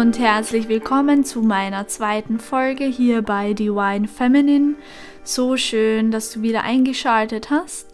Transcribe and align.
und 0.00 0.18
herzlich 0.18 0.66
willkommen 0.70 1.24
zu 1.24 1.42
meiner 1.42 1.86
zweiten 1.86 2.40
Folge 2.40 2.84
hier 2.84 3.20
bei 3.20 3.52
Divine 3.52 4.08
Feminine. 4.08 4.76
So 5.24 5.58
schön, 5.58 6.10
dass 6.10 6.32
du 6.32 6.40
wieder 6.40 6.62
eingeschaltet 6.62 7.50
hast. 7.50 7.86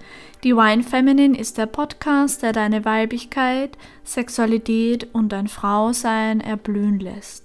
Divine 0.45 0.85
Feminine 0.85 1.37
ist 1.37 1.59
der 1.59 1.67
Podcast, 1.67 2.45
der 2.45 2.53
deine 2.53 2.85
Weiblichkeit, 2.85 3.77
Sexualität 4.05 5.09
und 5.15 5.31
dein 5.31 5.49
Frausein 5.49 6.41
erblühen 6.41 7.01
lässt. 7.01 7.45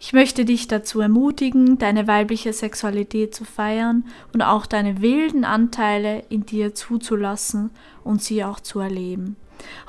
Ich 0.00 0.14
möchte 0.14 0.46
dich 0.46 0.68
dazu 0.68 1.02
ermutigen, 1.02 1.76
deine 1.76 2.06
weibliche 2.06 2.54
Sexualität 2.54 3.34
zu 3.34 3.44
feiern 3.44 4.06
und 4.32 4.40
auch 4.40 4.64
deine 4.64 5.02
wilden 5.02 5.44
Anteile 5.44 6.22
in 6.30 6.46
dir 6.46 6.74
zuzulassen 6.74 7.68
und 8.04 8.22
sie 8.22 8.42
auch 8.42 8.60
zu 8.60 8.80
erleben. 8.80 9.36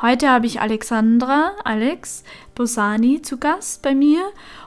Heute 0.02 0.30
habe 0.30 0.46
ich 0.46 0.62
Alexandra, 0.62 1.52
Alex 1.64 2.24
Bosani 2.56 3.22
zu 3.22 3.38
Gast 3.38 3.82
bei 3.82 3.94
mir 3.94 4.22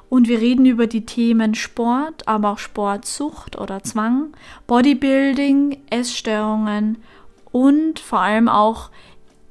und 0.08 0.28
wir 0.28 0.40
reden 0.40 0.66
über 0.66 0.86
die 0.86 1.06
Themen 1.06 1.54
Sport, 1.54 2.28
aber 2.28 2.50
auch 2.50 2.58
Sportsucht 2.58 3.58
oder 3.58 3.82
Zwang, 3.82 4.34
Bodybuilding, 4.66 5.82
Essstörungen 5.90 7.02
und 7.50 7.98
vor 7.98 8.20
allem 8.20 8.48
auch 8.48 8.90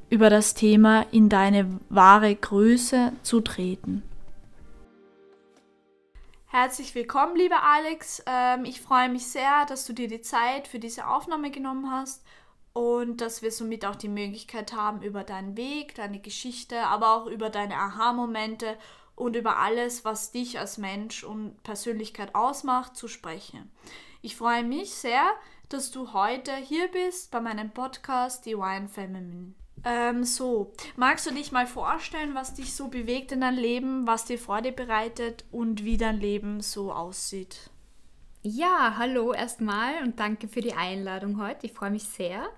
über 0.09 0.29
das 0.29 0.53
Thema 0.53 1.05
in 1.11 1.29
deine 1.29 1.79
wahre 1.89 2.35
Größe 2.35 3.13
zu 3.23 3.41
treten. 3.41 4.03
Herzlich 6.47 6.93
willkommen, 6.95 7.37
lieber 7.37 7.63
Alex. 7.63 8.21
Ähm, 8.25 8.65
ich 8.65 8.81
freue 8.81 9.07
mich 9.07 9.25
sehr, 9.25 9.65
dass 9.67 9.85
du 9.85 9.93
dir 9.93 10.09
die 10.09 10.19
Zeit 10.19 10.67
für 10.67 10.79
diese 10.79 11.07
Aufnahme 11.07 11.49
genommen 11.49 11.89
hast 11.89 12.23
und 12.73 13.21
dass 13.21 13.41
wir 13.41 13.51
somit 13.51 13.85
auch 13.85 13.95
die 13.95 14.09
Möglichkeit 14.09 14.73
haben, 14.73 15.01
über 15.01 15.23
deinen 15.23 15.57
Weg, 15.57 15.95
deine 15.95 16.19
Geschichte, 16.19 16.79
aber 16.83 17.15
auch 17.15 17.25
über 17.27 17.49
deine 17.49 17.75
Aha-Momente 17.75 18.77
und 19.15 19.35
über 19.35 19.57
alles, 19.57 20.05
was 20.05 20.31
dich 20.31 20.59
als 20.59 20.77
Mensch 20.77 21.23
und 21.23 21.61
Persönlichkeit 21.63 22.33
ausmacht, 22.33 22.95
zu 22.95 23.07
sprechen. 23.07 23.71
Ich 24.21 24.35
freue 24.35 24.63
mich 24.63 24.93
sehr, 24.93 25.23
dass 25.69 25.91
du 25.91 26.13
heute 26.13 26.55
hier 26.55 26.87
bist 26.89 27.31
bei 27.31 27.41
meinem 27.41 27.71
Podcast 27.71 28.45
Divine 28.45 28.87
Feminine. 28.87 29.53
Ähm, 29.83 30.23
so, 30.23 30.73
magst 30.95 31.25
du 31.25 31.33
dich 31.33 31.51
mal 31.51 31.65
vorstellen, 31.65 32.35
was 32.35 32.53
dich 32.53 32.75
so 32.75 32.87
bewegt 32.87 33.31
in 33.31 33.41
deinem 33.41 33.57
Leben, 33.57 34.07
was 34.07 34.25
dir 34.25 34.37
Freude 34.37 34.71
bereitet 34.71 35.43
und 35.51 35.83
wie 35.83 35.97
dein 35.97 36.19
Leben 36.19 36.61
so 36.61 36.91
aussieht? 36.91 37.71
Ja, 38.43 38.95
hallo 38.97 39.33
erstmal 39.33 40.01
und 40.01 40.19
danke 40.19 40.47
für 40.47 40.61
die 40.61 40.73
Einladung 40.73 41.39
heute. 41.39 41.67
Ich 41.67 41.73
freue 41.73 41.91
mich 41.91 42.05
sehr. 42.05 42.49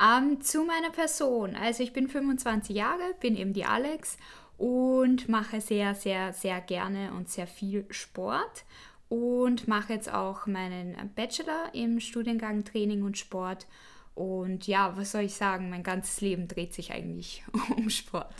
Ähm, 0.00 0.40
zu 0.40 0.64
meiner 0.64 0.90
Person. 0.90 1.56
Also 1.56 1.82
ich 1.82 1.92
bin 1.92 2.06
25 2.06 2.76
Jahre, 2.76 3.02
bin 3.18 3.36
eben 3.36 3.52
die 3.52 3.64
Alex 3.64 4.18
und 4.56 5.28
mache 5.28 5.60
sehr, 5.60 5.96
sehr, 5.96 6.32
sehr 6.32 6.60
gerne 6.60 7.12
und 7.12 7.28
sehr 7.28 7.48
viel 7.48 7.86
Sport 7.90 8.64
und 9.08 9.66
mache 9.66 9.94
jetzt 9.94 10.12
auch 10.12 10.46
meinen 10.46 10.94
Bachelor 11.16 11.70
im 11.72 11.98
Studiengang 11.98 12.64
Training 12.64 13.02
und 13.02 13.18
Sport 13.18 13.66
und 14.14 14.68
ja, 14.68 14.96
was 14.96 15.10
soll 15.10 15.22
ich 15.22 15.34
sagen? 15.34 15.70
Mein 15.70 15.82
ganzes 15.82 16.20
Leben 16.20 16.46
dreht 16.46 16.72
sich 16.72 16.92
eigentlich 16.92 17.42
um 17.76 17.90
Sport. 17.90 18.32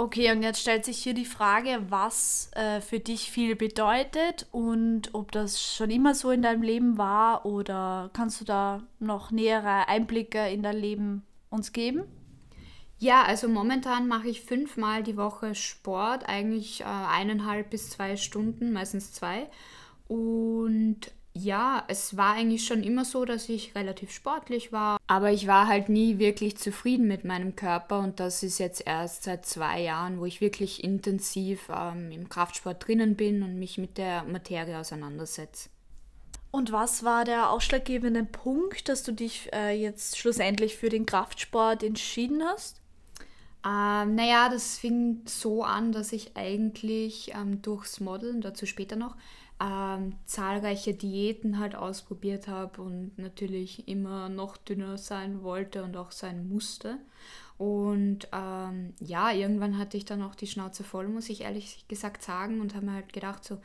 Okay, 0.00 0.30
und 0.30 0.44
jetzt 0.44 0.60
stellt 0.60 0.84
sich 0.84 0.98
hier 0.98 1.12
die 1.12 1.24
Frage, 1.24 1.84
was 1.88 2.52
äh, 2.54 2.80
für 2.80 3.00
dich 3.00 3.32
viel 3.32 3.56
bedeutet 3.56 4.46
und 4.52 5.12
ob 5.12 5.32
das 5.32 5.60
schon 5.60 5.90
immer 5.90 6.14
so 6.14 6.30
in 6.30 6.40
deinem 6.40 6.62
Leben 6.62 6.98
war 6.98 7.44
oder 7.44 8.08
kannst 8.12 8.40
du 8.40 8.44
da 8.44 8.84
noch 9.00 9.32
nähere 9.32 9.88
Einblicke 9.88 10.48
in 10.50 10.62
dein 10.62 10.76
Leben 10.76 11.24
uns 11.50 11.72
geben? 11.72 12.04
Ja, 12.98 13.24
also 13.24 13.48
momentan 13.48 14.06
mache 14.06 14.28
ich 14.28 14.42
fünfmal 14.42 15.02
die 15.02 15.16
Woche 15.16 15.56
Sport, 15.56 16.28
eigentlich 16.28 16.82
äh, 16.82 16.84
eineinhalb 16.84 17.70
bis 17.70 17.90
zwei 17.90 18.16
Stunden, 18.16 18.72
meistens 18.72 19.12
zwei. 19.12 19.50
Und 20.06 21.10
ja, 21.38 21.84
es 21.88 22.16
war 22.16 22.34
eigentlich 22.34 22.66
schon 22.66 22.82
immer 22.82 23.04
so, 23.04 23.24
dass 23.24 23.48
ich 23.48 23.74
relativ 23.74 24.12
sportlich 24.12 24.72
war, 24.72 24.98
aber 25.06 25.30
ich 25.30 25.46
war 25.46 25.68
halt 25.68 25.88
nie 25.88 26.18
wirklich 26.18 26.56
zufrieden 26.56 27.06
mit 27.06 27.24
meinem 27.24 27.56
Körper 27.56 28.00
und 28.00 28.20
das 28.20 28.42
ist 28.42 28.58
jetzt 28.58 28.86
erst 28.86 29.24
seit 29.24 29.46
zwei 29.46 29.80
Jahren, 29.80 30.20
wo 30.20 30.26
ich 30.26 30.40
wirklich 30.40 30.82
intensiv 30.82 31.68
ähm, 31.74 32.10
im 32.10 32.28
Kraftsport 32.28 32.86
drinnen 32.86 33.16
bin 33.16 33.42
und 33.42 33.58
mich 33.58 33.78
mit 33.78 33.98
der 33.98 34.24
Materie 34.24 34.78
auseinandersetze. 34.78 35.70
Und 36.50 36.72
was 36.72 37.04
war 37.04 37.24
der 37.24 37.50
ausschlaggebende 37.50 38.24
Punkt, 38.24 38.88
dass 38.88 39.02
du 39.02 39.12
dich 39.12 39.50
äh, 39.52 39.78
jetzt 39.80 40.18
schlussendlich 40.18 40.76
für 40.76 40.88
den 40.88 41.06
Kraftsport 41.06 41.82
entschieden 41.82 42.42
hast? 42.42 42.80
Ähm, 43.66 44.14
naja, 44.14 44.48
das 44.48 44.78
fing 44.78 45.22
so 45.26 45.62
an, 45.62 45.92
dass 45.92 46.12
ich 46.12 46.36
eigentlich 46.36 47.32
ähm, 47.34 47.60
durchs 47.60 48.00
Modeln, 48.00 48.40
dazu 48.40 48.66
später 48.66 48.96
noch, 48.96 49.16
ähm, 49.60 50.14
zahlreiche 50.24 50.94
Diäten 50.94 51.58
halt 51.58 51.74
ausprobiert 51.74 52.48
habe 52.48 52.80
und 52.82 53.18
natürlich 53.18 53.88
immer 53.88 54.28
noch 54.28 54.56
dünner 54.56 54.98
sein 54.98 55.42
wollte 55.42 55.82
und 55.82 55.96
auch 55.96 56.12
sein 56.12 56.48
musste. 56.48 56.98
Und 57.56 58.28
ähm, 58.32 58.94
ja, 59.00 59.32
irgendwann 59.32 59.78
hatte 59.78 59.96
ich 59.96 60.04
dann 60.04 60.22
auch 60.22 60.36
die 60.36 60.46
Schnauze 60.46 60.84
voll, 60.84 61.08
muss 61.08 61.28
ich 61.28 61.40
ehrlich 61.40 61.86
gesagt 61.88 62.22
sagen, 62.22 62.60
und 62.60 62.76
habe 62.76 62.86
mir 62.86 62.92
halt 62.92 63.12
gedacht, 63.12 63.42
so, 63.42 63.58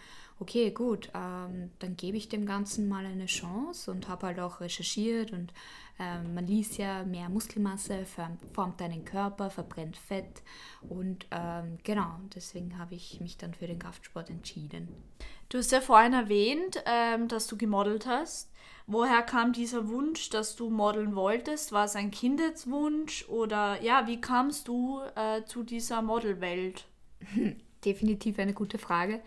okay, 0.43 0.71
gut, 0.71 1.09
ähm, 1.15 1.71
dann 1.79 1.95
gebe 1.95 2.17
ich 2.17 2.27
dem 2.27 2.45
Ganzen 2.45 2.89
mal 2.89 3.05
eine 3.05 3.27
Chance 3.27 3.89
und 3.89 4.09
habe 4.09 4.27
halt 4.27 4.39
auch 4.41 4.59
recherchiert 4.59 5.31
und 5.31 5.53
ähm, 5.99 6.33
man 6.33 6.45
liest 6.45 6.77
ja, 6.77 7.05
mehr 7.05 7.29
Muskelmasse 7.29 8.05
formt 8.51 8.81
deinen 8.81 9.05
Körper, 9.05 9.49
verbrennt 9.49 9.95
Fett 9.95 10.43
und 10.89 11.25
ähm, 11.31 11.77
genau, 11.83 12.19
deswegen 12.35 12.77
habe 12.77 12.95
ich 12.95 13.21
mich 13.21 13.37
dann 13.37 13.53
für 13.53 13.67
den 13.67 13.79
Kraftsport 13.79 14.29
entschieden. 14.29 14.89
Du 15.47 15.59
hast 15.59 15.71
ja 15.71 15.79
vorhin 15.79 16.11
erwähnt, 16.11 16.83
ähm, 16.85 17.29
dass 17.29 17.47
du 17.47 17.57
gemodelt 17.57 18.05
hast. 18.05 18.51
Woher 18.85 19.21
kam 19.21 19.53
dieser 19.53 19.87
Wunsch, 19.87 20.29
dass 20.29 20.57
du 20.57 20.69
modeln 20.69 21.15
wolltest? 21.15 21.71
War 21.71 21.85
es 21.85 21.95
ein 21.95 22.11
Kindeswunsch 22.11 23.29
oder 23.29 23.81
ja, 23.81 24.07
wie 24.07 24.19
kamst 24.19 24.67
du 24.67 24.99
äh, 25.15 25.45
zu 25.45 25.63
dieser 25.63 26.01
Modelwelt? 26.01 26.85
Definitiv 27.85 28.39
eine 28.39 28.53
gute 28.53 28.77
Frage. 28.77 29.21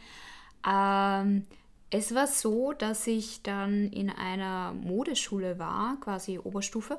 Ähm, 0.66 1.47
es 1.91 2.15
war 2.15 2.27
so, 2.27 2.72
dass 2.72 3.06
ich 3.06 3.43
dann 3.43 3.88
in 3.88 4.10
einer 4.10 4.72
Modeschule 4.72 5.59
war, 5.59 5.99
quasi 6.00 6.38
Oberstufe, 6.38 6.99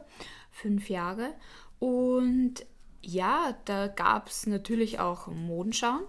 fünf 0.51 0.89
Jahre. 0.89 1.33
Und 1.79 2.65
ja, 3.01 3.55
da 3.65 3.87
gab 3.87 4.29
es 4.29 4.47
natürlich 4.47 4.99
auch 4.99 5.27
Modenschauen. 5.27 6.03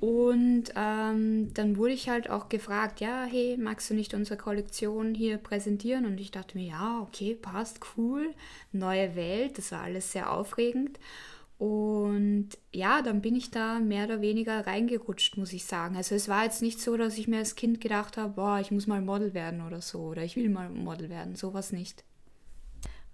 Und 0.00 0.64
ähm, 0.74 1.54
dann 1.54 1.76
wurde 1.76 1.92
ich 1.92 2.08
halt 2.08 2.28
auch 2.28 2.48
gefragt, 2.48 3.00
ja, 3.00 3.24
hey, 3.24 3.56
magst 3.56 3.88
du 3.88 3.94
nicht 3.94 4.14
unsere 4.14 4.36
Kollektion 4.36 5.14
hier 5.14 5.38
präsentieren? 5.38 6.06
Und 6.06 6.18
ich 6.18 6.32
dachte 6.32 6.58
mir, 6.58 6.66
ja, 6.66 7.00
okay, 7.00 7.36
passt, 7.36 7.78
cool, 7.96 8.34
neue 8.72 9.14
Welt, 9.14 9.58
das 9.58 9.70
war 9.70 9.82
alles 9.82 10.10
sehr 10.10 10.32
aufregend. 10.32 10.98
Und 11.62 12.48
ja, 12.72 13.02
dann 13.02 13.20
bin 13.20 13.36
ich 13.36 13.52
da 13.52 13.78
mehr 13.78 14.06
oder 14.06 14.20
weniger 14.20 14.66
reingerutscht, 14.66 15.36
muss 15.36 15.52
ich 15.52 15.64
sagen. 15.64 15.94
Also 15.96 16.16
es 16.16 16.28
war 16.28 16.42
jetzt 16.42 16.60
nicht 16.60 16.80
so, 16.80 16.96
dass 16.96 17.16
ich 17.16 17.28
mir 17.28 17.38
als 17.38 17.54
Kind 17.54 17.80
gedacht 17.80 18.16
habe, 18.16 18.32
boah, 18.32 18.58
ich 18.58 18.72
muss 18.72 18.88
mal 18.88 19.00
Model 19.00 19.32
werden 19.32 19.64
oder 19.64 19.80
so, 19.80 20.00
oder 20.00 20.24
ich 20.24 20.34
will 20.34 20.48
mal 20.48 20.68
Model 20.70 21.08
werden, 21.08 21.36
sowas 21.36 21.70
nicht. 21.70 22.02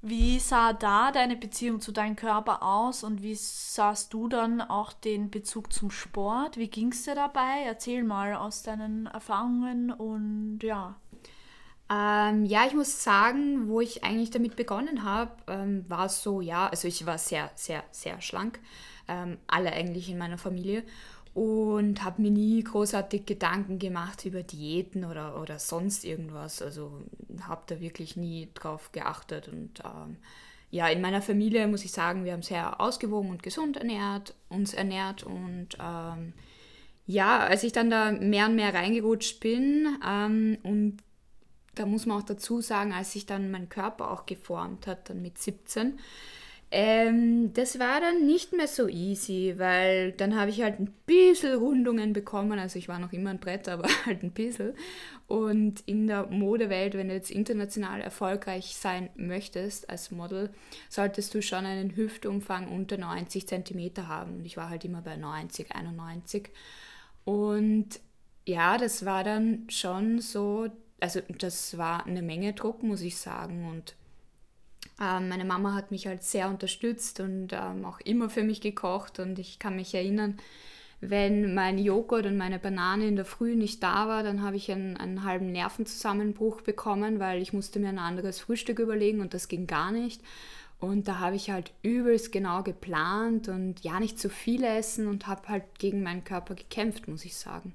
Wie 0.00 0.38
sah 0.38 0.72
da 0.72 1.12
deine 1.12 1.36
Beziehung 1.36 1.82
zu 1.82 1.92
deinem 1.92 2.16
Körper 2.16 2.62
aus 2.62 3.04
und 3.04 3.20
wie 3.22 3.34
sahst 3.34 4.14
du 4.14 4.28
dann 4.28 4.62
auch 4.62 4.94
den 4.94 5.30
Bezug 5.30 5.70
zum 5.70 5.90
Sport? 5.90 6.56
Wie 6.56 6.68
ging 6.68 6.92
es 6.92 7.02
dir 7.02 7.14
dabei? 7.14 7.64
Erzähl 7.66 8.02
mal 8.02 8.34
aus 8.34 8.62
deinen 8.62 9.08
Erfahrungen 9.08 9.90
und 9.90 10.60
ja. 10.62 10.96
Ähm, 11.90 12.44
ja, 12.44 12.66
ich 12.66 12.74
muss 12.74 13.02
sagen, 13.02 13.68
wo 13.68 13.80
ich 13.80 14.04
eigentlich 14.04 14.30
damit 14.30 14.56
begonnen 14.56 15.04
habe, 15.04 15.32
ähm, 15.46 15.84
war 15.88 16.06
es 16.06 16.22
so, 16.22 16.40
ja, 16.40 16.66
also 16.66 16.86
ich 16.86 17.06
war 17.06 17.16
sehr, 17.16 17.50
sehr, 17.54 17.82
sehr 17.90 18.20
schlank, 18.20 18.60
ähm, 19.08 19.38
alle 19.46 19.72
eigentlich 19.72 20.10
in 20.10 20.18
meiner 20.18 20.36
Familie 20.36 20.82
und 21.38 22.02
habe 22.02 22.22
mir 22.22 22.30
nie 22.30 22.62
großartig 22.64 23.24
Gedanken 23.24 23.78
gemacht 23.78 24.24
über 24.24 24.42
Diäten 24.42 25.04
oder, 25.04 25.40
oder 25.40 25.58
sonst 25.58 26.04
irgendwas. 26.04 26.60
Also 26.62 27.02
habe 27.42 27.62
da 27.66 27.80
wirklich 27.80 28.16
nie 28.16 28.48
drauf 28.54 28.90
geachtet. 28.90 29.48
Und 29.48 29.80
ähm, 29.84 30.16
ja, 30.70 30.88
in 30.88 31.00
meiner 31.00 31.22
Familie 31.22 31.68
muss 31.68 31.84
ich 31.84 31.92
sagen, 31.92 32.24
wir 32.24 32.32
haben 32.32 32.42
sehr 32.42 32.80
ausgewogen 32.80 33.30
und 33.30 33.42
gesund 33.42 33.76
ernährt, 33.76 34.34
uns 34.48 34.74
ernährt. 34.74 35.22
Und 35.22 35.68
ähm, 35.80 36.32
ja, 37.06 37.38
als 37.38 37.62
ich 37.62 37.72
dann 37.72 37.88
da 37.88 38.10
mehr 38.10 38.46
und 38.46 38.56
mehr 38.56 38.74
reingerutscht 38.74 39.38
bin 39.38 39.96
ähm, 40.04 40.58
und 40.64 40.98
da 41.78 41.86
muss 41.86 42.06
man 42.06 42.18
auch 42.18 42.26
dazu 42.26 42.60
sagen, 42.60 42.92
als 42.92 43.12
sich 43.12 43.26
dann 43.26 43.50
mein 43.50 43.68
Körper 43.68 44.10
auch 44.10 44.26
geformt 44.26 44.86
hat, 44.86 45.10
dann 45.10 45.22
mit 45.22 45.38
17, 45.38 45.98
ähm, 46.70 47.54
das 47.54 47.78
war 47.78 48.00
dann 48.00 48.26
nicht 48.26 48.52
mehr 48.52 48.68
so 48.68 48.88
easy, 48.88 49.54
weil 49.56 50.12
dann 50.12 50.38
habe 50.38 50.50
ich 50.50 50.60
halt 50.60 50.78
ein 50.78 50.92
bisschen 51.06 51.58
Rundungen 51.58 52.12
bekommen. 52.12 52.58
Also 52.58 52.78
ich 52.78 52.88
war 52.88 52.98
noch 52.98 53.12
immer 53.12 53.30
ein 53.30 53.40
Brett, 53.40 53.68
aber 53.68 53.88
halt 54.06 54.22
ein 54.22 54.32
bisschen. 54.32 54.74
Und 55.26 55.80
in 55.86 56.06
der 56.06 56.26
Modewelt, 56.26 56.94
wenn 56.94 57.08
du 57.08 57.14
jetzt 57.14 57.30
international 57.30 58.02
erfolgreich 58.02 58.76
sein 58.76 59.08
möchtest 59.16 59.88
als 59.88 60.10
Model, 60.10 60.50
solltest 60.90 61.34
du 61.34 61.40
schon 61.40 61.64
einen 61.64 61.96
Hüftumfang 61.96 62.68
unter 62.68 62.98
90 62.98 63.46
cm 63.46 64.06
haben. 64.06 64.36
Und 64.36 64.44
ich 64.44 64.58
war 64.58 64.68
halt 64.68 64.84
immer 64.84 65.00
bei 65.00 65.16
90, 65.16 65.74
91. 65.74 66.50
Und 67.24 68.00
ja, 68.46 68.76
das 68.76 69.06
war 69.06 69.24
dann 69.24 69.68
schon 69.70 70.20
so, 70.20 70.68
also 71.00 71.20
das 71.38 71.78
war 71.78 72.06
eine 72.06 72.22
Menge 72.22 72.52
Druck, 72.52 72.82
muss 72.82 73.02
ich 73.02 73.16
sagen. 73.16 73.68
Und 73.68 73.94
ähm, 75.00 75.28
meine 75.28 75.44
Mama 75.44 75.74
hat 75.74 75.90
mich 75.90 76.06
halt 76.06 76.22
sehr 76.22 76.48
unterstützt 76.48 77.20
und 77.20 77.52
ähm, 77.52 77.84
auch 77.84 78.00
immer 78.00 78.30
für 78.30 78.42
mich 78.42 78.60
gekocht. 78.60 79.18
Und 79.18 79.38
ich 79.38 79.58
kann 79.58 79.76
mich 79.76 79.94
erinnern, 79.94 80.38
wenn 81.00 81.54
mein 81.54 81.78
Joghurt 81.78 82.26
und 82.26 82.36
meine 82.36 82.58
Banane 82.58 83.06
in 83.06 83.16
der 83.16 83.24
Früh 83.24 83.54
nicht 83.54 83.82
da 83.82 84.08
war, 84.08 84.24
dann 84.24 84.42
habe 84.42 84.56
ich 84.56 84.70
einen, 84.72 84.96
einen 84.96 85.22
halben 85.22 85.52
Nervenzusammenbruch 85.52 86.62
bekommen, 86.62 87.20
weil 87.20 87.40
ich 87.40 87.52
musste 87.52 87.78
mir 87.78 87.88
ein 87.88 88.00
anderes 88.00 88.40
Frühstück 88.40 88.80
überlegen 88.80 89.20
und 89.20 89.32
das 89.32 89.46
ging 89.46 89.66
gar 89.68 89.92
nicht. 89.92 90.20
Und 90.80 91.08
da 91.08 91.18
habe 91.18 91.36
ich 91.36 91.50
halt 91.50 91.72
übelst 91.82 92.32
genau 92.32 92.62
geplant 92.62 93.48
und 93.48 93.80
ja 93.80 93.98
nicht 94.00 94.18
zu 94.18 94.28
viel 94.28 94.64
essen 94.64 95.06
und 95.08 95.26
habe 95.26 95.48
halt 95.48 95.78
gegen 95.78 96.02
meinen 96.02 96.24
Körper 96.24 96.54
gekämpft, 96.54 97.08
muss 97.08 97.24
ich 97.24 97.36
sagen. 97.36 97.74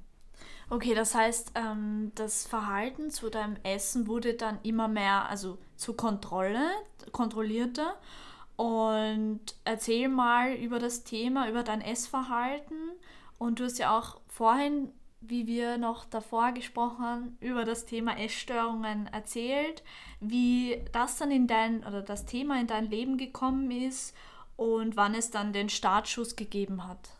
Okay, 0.73 0.95
das 0.95 1.13
heißt, 1.13 1.51
ähm, 1.53 2.11
das 2.15 2.47
Verhalten 2.47 3.11
zu 3.11 3.29
deinem 3.29 3.57
Essen 3.61 4.07
wurde 4.07 4.33
dann 4.33 4.57
immer 4.63 4.87
mehr, 4.87 5.29
also 5.29 5.59
zur 5.75 5.95
Kontrolle, 5.95 6.67
kontrollierter. 7.11 7.93
Und 8.55 9.41
erzähl 9.65 10.07
mal 10.07 10.55
über 10.55 10.79
das 10.79 11.03
Thema, 11.03 11.47
über 11.47 11.61
dein 11.61 11.81
Essverhalten. 11.81 12.75
Und 13.37 13.59
du 13.59 13.65
hast 13.65 13.77
ja 13.77 13.95
auch 13.95 14.19
vorhin, 14.27 14.91
wie 15.21 15.45
wir 15.45 15.77
noch 15.77 16.05
davor 16.05 16.53
gesprochen 16.53 17.05
haben, 17.05 17.37
über 17.39 17.65
das 17.65 17.85
Thema 17.85 18.17
Essstörungen 18.17 19.05
erzählt, 19.13 19.83
wie 20.21 20.83
das 20.91 21.19
dann 21.19 21.29
in 21.29 21.45
dein 21.45 21.85
oder 21.85 22.01
das 22.01 22.25
Thema 22.25 22.59
in 22.59 22.65
dein 22.65 22.89
Leben 22.89 23.19
gekommen 23.19 23.69
ist 23.69 24.15
und 24.55 24.95
wann 24.95 25.13
es 25.13 25.29
dann 25.29 25.53
den 25.53 25.69
Startschuss 25.69 26.35
gegeben 26.35 26.87
hat. 26.87 27.11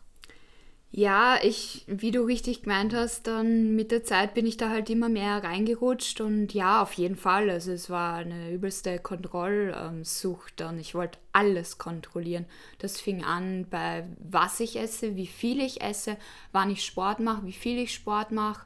Ja, 0.96 1.38
ich, 1.42 1.82
wie 1.88 2.12
du 2.12 2.22
richtig 2.22 2.62
gemeint 2.62 2.94
hast, 2.94 3.26
dann 3.26 3.74
mit 3.74 3.90
der 3.90 4.04
Zeit 4.04 4.32
bin 4.32 4.46
ich 4.46 4.58
da 4.58 4.68
halt 4.70 4.88
immer 4.90 5.08
mehr 5.08 5.42
reingerutscht 5.42 6.20
und 6.20 6.54
ja, 6.54 6.80
auf 6.80 6.92
jeden 6.92 7.16
Fall. 7.16 7.50
Also 7.50 7.72
es 7.72 7.90
war 7.90 8.18
eine 8.18 8.52
übelste 8.52 9.00
Kontrollsucht 9.00 10.60
und 10.60 10.78
ich 10.78 10.94
wollte 10.94 11.18
alles 11.32 11.78
kontrollieren. 11.78 12.46
Das 12.78 13.00
fing 13.00 13.24
an 13.24 13.66
bei 13.68 14.06
was 14.20 14.60
ich 14.60 14.78
esse, 14.78 15.16
wie 15.16 15.26
viel 15.26 15.60
ich 15.60 15.80
esse, 15.80 16.16
wann 16.52 16.70
ich 16.70 16.84
Sport 16.84 17.18
mache, 17.18 17.44
wie 17.44 17.52
viel 17.52 17.76
ich 17.80 17.92
Sport 17.92 18.30
mache 18.30 18.64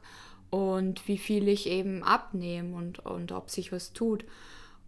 und 0.51 1.07
wie 1.07 1.17
viel 1.17 1.47
ich 1.47 1.65
eben 1.65 2.03
abnehme 2.03 2.75
und, 2.75 2.99
und 2.99 3.31
ob 3.31 3.49
sich 3.49 3.71
was 3.71 3.91
tut. 3.91 4.23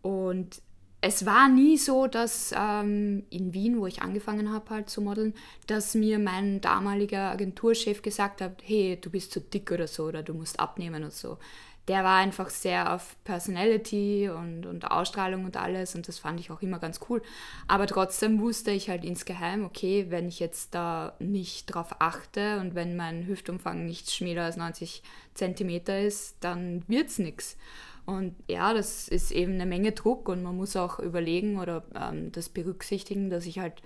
Und 0.04 0.62
es 1.02 1.26
war 1.26 1.50
nie 1.50 1.78
so, 1.78 2.06
dass 2.06 2.54
ähm, 2.56 3.24
in 3.32 3.54
Wien, 3.56 3.80
wo 3.80 3.88
ich 3.88 4.04
angefangen 4.04 4.54
habe 4.54 4.70
halt 4.70 4.90
zu 4.90 5.02
modeln, 5.02 5.34
dass 5.66 5.96
mir 5.96 6.20
mein 6.20 6.62
damaliger 6.62 7.32
Agenturchef 7.32 8.04
gesagt 8.04 8.40
hat, 8.40 8.62
hey, 8.64 9.00
du 9.02 9.10
bist 9.10 9.32
zu 9.32 9.42
dick 9.42 9.72
oder 9.72 9.88
so 9.88 10.06
oder 10.06 10.22
du 10.22 10.36
musst 10.36 10.60
abnehmen 10.60 11.04
und 11.04 11.14
so. 11.14 11.40
Der 11.88 12.04
war 12.04 12.18
einfach 12.18 12.52
sehr 12.52 12.94
auf 12.94 13.16
Personality 13.24 14.30
und, 14.30 14.68
und 14.68 14.92
Ausstrahlung 14.92 15.46
und 15.46 15.58
alles 15.58 15.96
und 15.96 16.08
das 16.08 16.20
fand 16.20 16.40
ich 16.40 16.52
auch 16.52 16.62
immer 16.62 16.78
ganz 16.78 17.00
cool. 17.10 17.24
Aber 17.68 17.88
trotzdem 17.88 18.40
wusste 18.40 18.70
ich 18.70 18.88
halt 18.88 19.04
insgeheim, 19.04 19.66
okay, 19.66 20.06
wenn 20.10 20.28
ich 20.28 20.40
jetzt 20.40 20.76
da 20.76 21.16
nicht 21.18 21.66
drauf 21.66 21.96
achte 21.98 22.60
und 22.60 22.76
wenn 22.76 22.96
mein 22.96 23.26
Hüftumfang 23.26 23.86
nicht 23.88 24.12
schmäler 24.12 24.44
als 24.44 24.58
90 24.58 25.02
Zentimeter 25.34 26.00
ist, 26.00 26.36
dann 26.42 26.84
wird's 26.88 27.18
nichts. 27.18 27.58
Und 28.06 28.36
ja, 28.48 28.74
das 28.74 29.08
ist 29.08 29.32
eben 29.32 29.54
eine 29.54 29.66
Menge 29.66 29.92
Druck 29.92 30.28
und 30.28 30.44
man 30.44 30.58
muss 30.58 30.76
auch 30.76 31.00
überlegen 31.00 31.60
oder 31.60 31.84
ähm, 31.96 32.32
das 32.32 32.50
berücksichtigen, 32.50 33.30
dass 33.30 33.46
ich 33.46 33.60
halt 33.60 33.82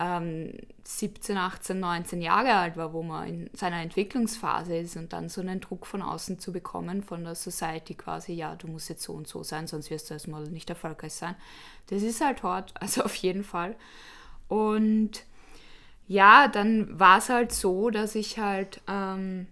ähm, 0.00 0.52
17, 0.82 1.36
18, 1.36 1.78
19 1.78 2.20
Jahre 2.20 2.54
alt 2.54 2.76
war, 2.76 2.92
wo 2.92 3.02
man 3.02 3.28
in 3.28 3.50
seiner 3.52 3.80
Entwicklungsphase 3.80 4.76
ist 4.76 4.96
und 4.96 5.12
dann 5.12 5.28
so 5.28 5.40
einen 5.40 5.60
Druck 5.60 5.86
von 5.86 6.02
außen 6.02 6.38
zu 6.40 6.52
bekommen, 6.52 7.02
von 7.02 7.24
der 7.24 7.36
Society 7.36 7.94
quasi, 7.94 8.32
ja, 8.32 8.56
du 8.56 8.66
musst 8.66 8.88
jetzt 8.88 9.04
so 9.04 9.12
und 9.12 9.28
so 9.28 9.42
sein, 9.42 9.66
sonst 9.66 9.90
wirst 9.90 10.10
du 10.10 10.14
als 10.14 10.26
Model 10.26 10.50
nicht 10.50 10.68
erfolgreich 10.68 11.14
sein. 11.14 11.36
Das 11.86 12.02
ist 12.02 12.20
halt 12.20 12.42
hart, 12.42 12.74
also 12.80 13.04
auf 13.04 13.14
jeden 13.14 13.44
Fall. 13.44 13.76
Und 14.48 15.24
ja, 16.06 16.48
dann 16.48 16.98
war 16.98 17.18
es 17.18 17.28
halt 17.28 17.52
so, 17.52 17.90
dass 17.90 18.14
ich 18.14 18.38
halt 18.38 18.80
ähm, 18.88 19.46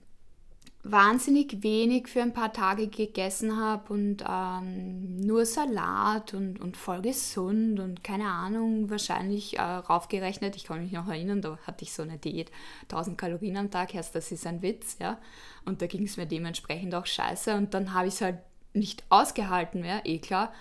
wahnsinnig 0.85 1.63
wenig 1.63 2.09
für 2.09 2.23
ein 2.23 2.33
paar 2.33 2.53
Tage 2.53 2.89
gegessen 2.89 3.57
habe 3.57 3.93
und 3.93 4.25
ähm, 4.29 5.21
nur 5.21 5.47
Salat 5.47 6.35
und, 6.35 6.61
und 6.61 6.77
voll 6.77 7.03
gesund 7.03 7.79
und 7.79 8.03
keine 8.03 8.27
Ahnung, 8.27 8.91
wahrscheinlich 8.91 9.59
äh, 9.59 9.63
raufgerechnet. 9.63 10.57
Ich 10.57 10.65
kann 10.65 10.83
mich 10.83 10.91
noch 10.91 11.07
erinnern, 11.07 11.41
da 11.41 11.57
hatte 11.67 11.85
ich 11.85 11.93
so 11.93 12.03
eine 12.03 12.19
Diät, 12.19 12.51
1000 12.85 13.17
Kalorien 13.17 13.57
am 13.57 13.71
Tag, 13.71 13.95
erst 13.95 14.17
das 14.17 14.33
ist 14.33 14.47
ein 14.47 14.61
Witz, 14.63 14.97
ja. 14.99 15.19
Und 15.65 15.83
da 15.83 15.87
ging 15.87 16.03
es 16.03 16.17
mir 16.17 16.27
dementsprechend 16.27 16.95
auch 16.97 17.07
scheiße 17.07 17.55
und 17.55 17.75
dann 17.75 17.95
habe 17.95 18.09
ich 18.09 18.15
es 18.15 18.21
halt 18.21 18.39
nicht 18.75 19.05
ausgehalten 19.09 19.83
mehr, 19.83 20.05
eh 20.05 20.19
klar 20.19 20.53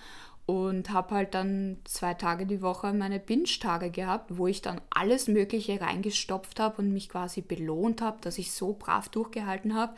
und 0.46 0.90
habe 0.90 1.14
halt 1.14 1.34
dann 1.34 1.78
zwei 1.84 2.14
Tage 2.14 2.46
die 2.46 2.62
Woche 2.62 2.92
meine 2.92 3.20
Binge-Tage 3.20 3.90
gehabt, 3.90 4.36
wo 4.36 4.46
ich 4.46 4.60
dann 4.60 4.80
alles 4.90 5.28
Mögliche 5.28 5.80
reingestopft 5.80 6.58
habe 6.58 6.82
und 6.82 6.92
mich 6.92 7.08
quasi 7.08 7.42
belohnt 7.42 8.02
habe, 8.02 8.18
dass 8.20 8.38
ich 8.38 8.52
so 8.52 8.72
brav 8.74 9.08
durchgehalten 9.08 9.74
habe. 9.74 9.94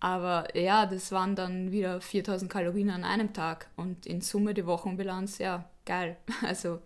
Aber 0.00 0.56
ja, 0.56 0.86
das 0.86 1.10
waren 1.10 1.34
dann 1.34 1.72
wieder 1.72 2.00
4000 2.00 2.50
Kalorien 2.50 2.90
an 2.90 3.04
einem 3.04 3.32
Tag 3.32 3.68
und 3.76 4.06
in 4.06 4.20
Summe 4.20 4.54
die 4.54 4.66
Wochenbilanz, 4.66 5.38
ja, 5.38 5.68
geil. 5.84 6.16
Also. 6.42 6.80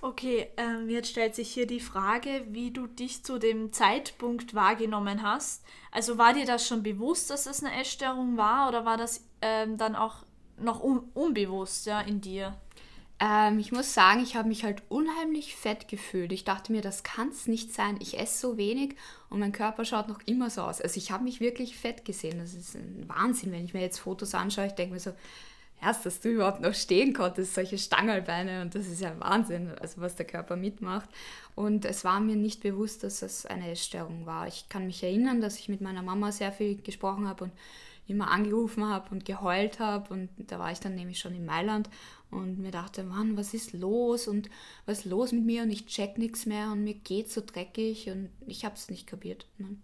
Okay, 0.00 0.46
ähm, 0.56 0.88
jetzt 0.88 1.10
stellt 1.10 1.34
sich 1.34 1.50
hier 1.50 1.66
die 1.66 1.80
Frage, 1.80 2.46
wie 2.50 2.70
du 2.70 2.86
dich 2.86 3.24
zu 3.24 3.38
dem 3.38 3.72
Zeitpunkt 3.72 4.54
wahrgenommen 4.54 5.24
hast. 5.24 5.64
Also 5.90 6.18
war 6.18 6.34
dir 6.34 6.46
das 6.46 6.68
schon 6.68 6.84
bewusst, 6.84 7.30
dass 7.30 7.46
es 7.46 7.64
eine 7.64 7.78
Essstörung 7.80 8.36
war 8.36 8.68
oder 8.68 8.84
war 8.84 8.96
das 8.96 9.26
ähm, 9.42 9.76
dann 9.76 9.96
auch 9.96 10.24
noch 10.60 10.82
un 10.82 11.00
unbewusst 11.14 11.86
ja, 11.86 12.00
in 12.00 12.20
dir? 12.20 12.56
Ähm, 13.20 13.58
ich 13.58 13.72
muss 13.72 13.94
sagen, 13.94 14.22
ich 14.22 14.36
habe 14.36 14.48
mich 14.48 14.64
halt 14.64 14.82
unheimlich 14.88 15.56
fett 15.56 15.88
gefühlt. 15.88 16.32
Ich 16.32 16.44
dachte 16.44 16.70
mir, 16.70 16.82
das 16.82 17.02
kann 17.02 17.28
es 17.28 17.48
nicht 17.48 17.74
sein. 17.74 17.98
Ich 18.00 18.18
esse 18.18 18.38
so 18.38 18.56
wenig 18.56 18.94
und 19.28 19.40
mein 19.40 19.52
Körper 19.52 19.84
schaut 19.84 20.08
noch 20.08 20.20
immer 20.26 20.50
so 20.50 20.62
aus. 20.62 20.80
Also 20.80 20.98
ich 20.98 21.10
habe 21.10 21.24
mich 21.24 21.40
wirklich 21.40 21.76
fett 21.76 22.04
gesehen. 22.04 22.38
Das 22.38 22.54
ist 22.54 22.76
ein 22.76 23.04
Wahnsinn, 23.08 23.50
wenn 23.50 23.64
ich 23.64 23.74
mir 23.74 23.80
jetzt 23.80 23.98
Fotos 23.98 24.34
anschaue. 24.34 24.66
Ich 24.66 24.74
denke 24.74 24.94
mir 24.94 25.00
so, 25.00 25.12
erst, 25.82 26.06
dass 26.06 26.20
du 26.20 26.30
überhaupt 26.30 26.60
noch 26.60 26.74
stehen 26.74 27.12
konntest, 27.12 27.54
solche 27.54 27.78
Stangelbeine 27.78 28.62
und 28.62 28.74
das 28.74 28.86
ist 28.86 29.00
ja 29.00 29.18
Wahnsinn, 29.20 29.70
also 29.80 30.00
was 30.00 30.16
der 30.16 30.26
Körper 30.26 30.56
mitmacht. 30.56 31.08
Und 31.54 31.84
es 31.84 32.04
war 32.04 32.20
mir 32.20 32.36
nicht 32.36 32.62
bewusst, 32.62 33.02
dass 33.02 33.22
es 33.22 33.46
eine 33.46 33.70
Essstörung 33.70 34.26
war. 34.26 34.46
Ich 34.46 34.68
kann 34.68 34.86
mich 34.86 35.02
erinnern, 35.02 35.40
dass 35.40 35.58
ich 35.58 35.68
mit 35.68 35.80
meiner 35.80 36.02
Mama 36.02 36.32
sehr 36.32 36.52
viel 36.52 36.80
gesprochen 36.80 37.28
habe 37.28 37.44
und 37.44 37.52
immer 38.08 38.30
angerufen 38.30 38.84
habe 38.88 39.10
und 39.10 39.24
geheult 39.24 39.78
habe. 39.78 40.12
Und 40.12 40.30
da 40.38 40.58
war 40.58 40.72
ich 40.72 40.80
dann 40.80 40.94
nämlich 40.94 41.18
schon 41.18 41.34
in 41.34 41.44
Mailand 41.44 41.88
und 42.30 42.58
mir 42.58 42.70
dachte, 42.70 43.04
Mann, 43.04 43.36
was 43.36 43.54
ist 43.54 43.72
los 43.72 44.28
und 44.28 44.50
was 44.86 45.00
ist 45.00 45.04
los 45.04 45.32
mit 45.32 45.44
mir 45.44 45.62
und 45.62 45.70
ich 45.70 45.86
check 45.86 46.18
nichts 46.18 46.46
mehr 46.46 46.72
und 46.72 46.84
mir 46.84 46.94
geht 46.94 47.30
so 47.30 47.42
dreckig 47.44 48.10
und 48.10 48.30
ich 48.46 48.64
habe 48.64 48.74
es 48.74 48.90
nicht 48.90 49.06
kapiert. 49.06 49.46
Nein. 49.58 49.82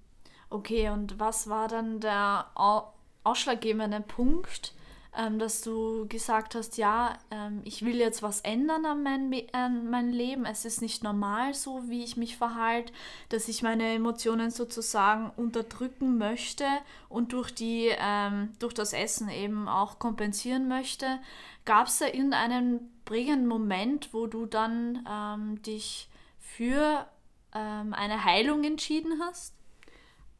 Okay, 0.50 0.90
und 0.90 1.18
was 1.18 1.48
war 1.48 1.68
dann 1.68 2.00
der 2.00 2.46
ausschlaggebende 3.24 4.00
Punkt, 4.00 4.74
ähm, 5.16 5.38
dass 5.38 5.60
du 5.60 6.06
gesagt 6.08 6.54
hast, 6.54 6.76
ja, 6.76 7.18
ähm, 7.30 7.60
ich 7.64 7.84
will 7.84 7.96
jetzt 7.96 8.22
was 8.22 8.40
ändern 8.40 8.84
an 8.84 9.02
mein, 9.02 9.32
an 9.52 9.90
mein 9.90 10.10
Leben. 10.10 10.44
Es 10.44 10.64
ist 10.64 10.82
nicht 10.82 11.02
normal 11.02 11.54
so, 11.54 11.82
wie 11.88 12.02
ich 12.02 12.16
mich 12.16 12.36
verhalte, 12.36 12.92
dass 13.28 13.48
ich 13.48 13.62
meine 13.62 13.94
Emotionen 13.94 14.50
sozusagen 14.50 15.30
unterdrücken 15.36 16.18
möchte 16.18 16.66
und 17.08 17.32
durch, 17.32 17.54
die, 17.54 17.90
ähm, 17.98 18.52
durch 18.58 18.74
das 18.74 18.92
Essen 18.92 19.28
eben 19.28 19.68
auch 19.68 19.98
kompensieren 19.98 20.68
möchte. 20.68 21.18
Gab 21.64 21.86
es 21.86 21.98
da 21.98 22.06
irgendeinen 22.06 22.90
prägenden 23.04 23.46
Moment, 23.46 24.12
wo 24.12 24.26
du 24.26 24.46
dann 24.46 25.06
ähm, 25.10 25.62
dich 25.62 26.08
für 26.38 27.06
ähm, 27.54 27.94
eine 27.94 28.24
Heilung 28.24 28.64
entschieden 28.64 29.20
hast? 29.20 29.54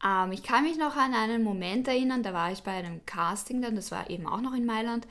Ähm, 0.03 0.31
ich 0.31 0.43
kann 0.43 0.63
mich 0.63 0.77
noch 0.77 0.95
an 0.95 1.13
einen 1.13 1.43
Moment 1.43 1.87
erinnern, 1.87 2.23
da 2.23 2.33
war 2.33 2.51
ich 2.51 2.63
bei 2.63 2.71
einem 2.71 3.05
Casting 3.05 3.61
dann, 3.61 3.75
das 3.75 3.91
war 3.91 4.09
eben 4.09 4.27
auch 4.27 4.41
noch 4.41 4.53
in 4.53 4.65
Mailand. 4.65 5.07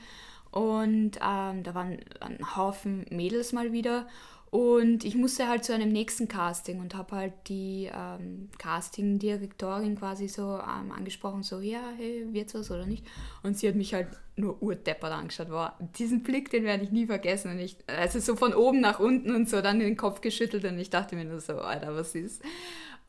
Und 0.51 1.19
ähm, 1.21 1.63
da 1.65 1.75
waren 1.75 1.99
ein 2.21 2.57
Haufen 2.57 3.07
Mädels 3.11 3.53
mal 3.53 3.73
wieder. 3.73 4.07
Und 4.55 5.05
ich 5.05 5.17
musste 5.17 5.49
halt 5.49 5.65
zu 5.65 5.75
einem 5.75 5.91
nächsten 5.91 6.29
Casting 6.29 6.79
und 6.79 6.95
habe 6.95 7.17
halt 7.17 7.33
die 7.49 7.91
ähm, 7.93 8.51
Casting-Direktorin 8.59 9.99
quasi 9.99 10.29
so 10.29 10.43
ähm, 10.61 10.93
angesprochen, 10.93 11.43
so, 11.43 11.59
ja, 11.59 11.81
hey, 11.97 12.25
wird's 12.31 12.55
was 12.55 12.71
oder 12.71 12.87
nicht? 12.87 13.05
Und 13.43 13.59
sie 13.59 13.67
hat 13.67 13.75
mich 13.75 13.95
halt 13.95 14.07
nur 14.37 14.63
urdeppert 14.63 15.11
angeschaut. 15.11 15.49
Wow, 15.51 15.71
diesen 15.99 16.23
Blick, 16.23 16.51
den 16.51 16.63
werde 16.63 16.85
ich 16.85 16.93
nie 16.93 17.07
vergessen. 17.07 17.51
Und 17.51 17.59
ich, 17.59 17.79
also 17.89 18.21
so 18.21 18.37
von 18.37 18.55
oben 18.55 18.81
nach 18.81 19.01
unten 19.01 19.35
und 19.35 19.49
so 19.49 19.61
dann 19.61 19.81
den 19.81 19.97
Kopf 19.97 20.21
geschüttelt 20.21 20.65
und 20.67 20.79
ich 20.79 20.89
dachte 20.89 21.17
mir 21.17 21.25
nur 21.25 21.41
so, 21.41 21.55
Alter, 21.55 21.97
was 21.97 22.15
ist? 22.15 22.41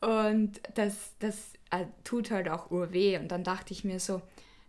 Und 0.00 0.60
das, 0.74 1.14
das 1.18 1.36
äh, 1.70 1.86
tut 2.04 2.30
halt 2.30 2.48
auch 2.48 2.70
urweh. 2.70 3.18
Und 3.18 3.28
dann 3.28 3.44
dachte 3.44 3.72
ich 3.72 3.84
mir 3.84 4.00
so, 4.00 4.22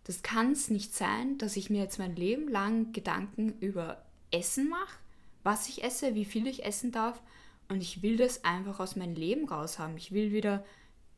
das 0.06 0.22
kann 0.24 0.54
es 0.54 0.70
nicht 0.70 0.96
sein, 0.96 1.38
dass 1.38 1.58
ich 1.58 1.70
mir 1.70 1.82
jetzt 1.82 2.00
mein 2.00 2.16
Leben 2.16 2.48
lang 2.48 2.94
Gedanken 2.94 3.58
über 3.60 4.02
Essen 4.32 4.70
mache, 4.70 4.98
was 5.44 5.68
ich 5.68 5.84
esse, 5.84 6.16
wie 6.16 6.26
viel 6.26 6.48
ich 6.48 6.66
essen 6.66 6.92
darf. 6.92 7.22
Und 7.70 7.82
ich 7.82 8.02
will 8.02 8.16
das 8.16 8.46
einfach 8.46 8.80
aus 8.80 8.96
meinem 8.96 9.16
Leben 9.16 9.50
raus 9.50 9.80
haben. 9.80 9.98
Ich 9.98 10.14
will 10.14 10.32
wieder 10.32 10.64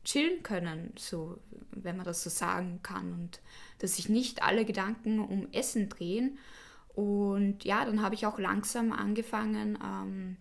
chillen 0.04 0.42
können, 0.42 0.92
so, 0.96 1.38
wenn 1.70 1.96
man 1.96 2.04
das 2.06 2.22
so 2.22 2.30
sagen 2.30 2.80
kann. 2.82 3.12
Und 3.12 3.40
dass 3.78 3.96
sich 3.96 4.08
nicht 4.08 4.42
alle 4.42 4.64
Gedanken 4.64 5.20
um 5.20 5.46
Essen 5.52 5.88
drehen. 5.88 6.38
Und 6.94 7.64
ja, 7.64 7.84
dann 7.84 8.02
habe 8.02 8.16
ich 8.16 8.26
auch 8.26 8.38
langsam 8.38 8.92
angefangen, 8.92 9.78
ähm, 9.82 10.36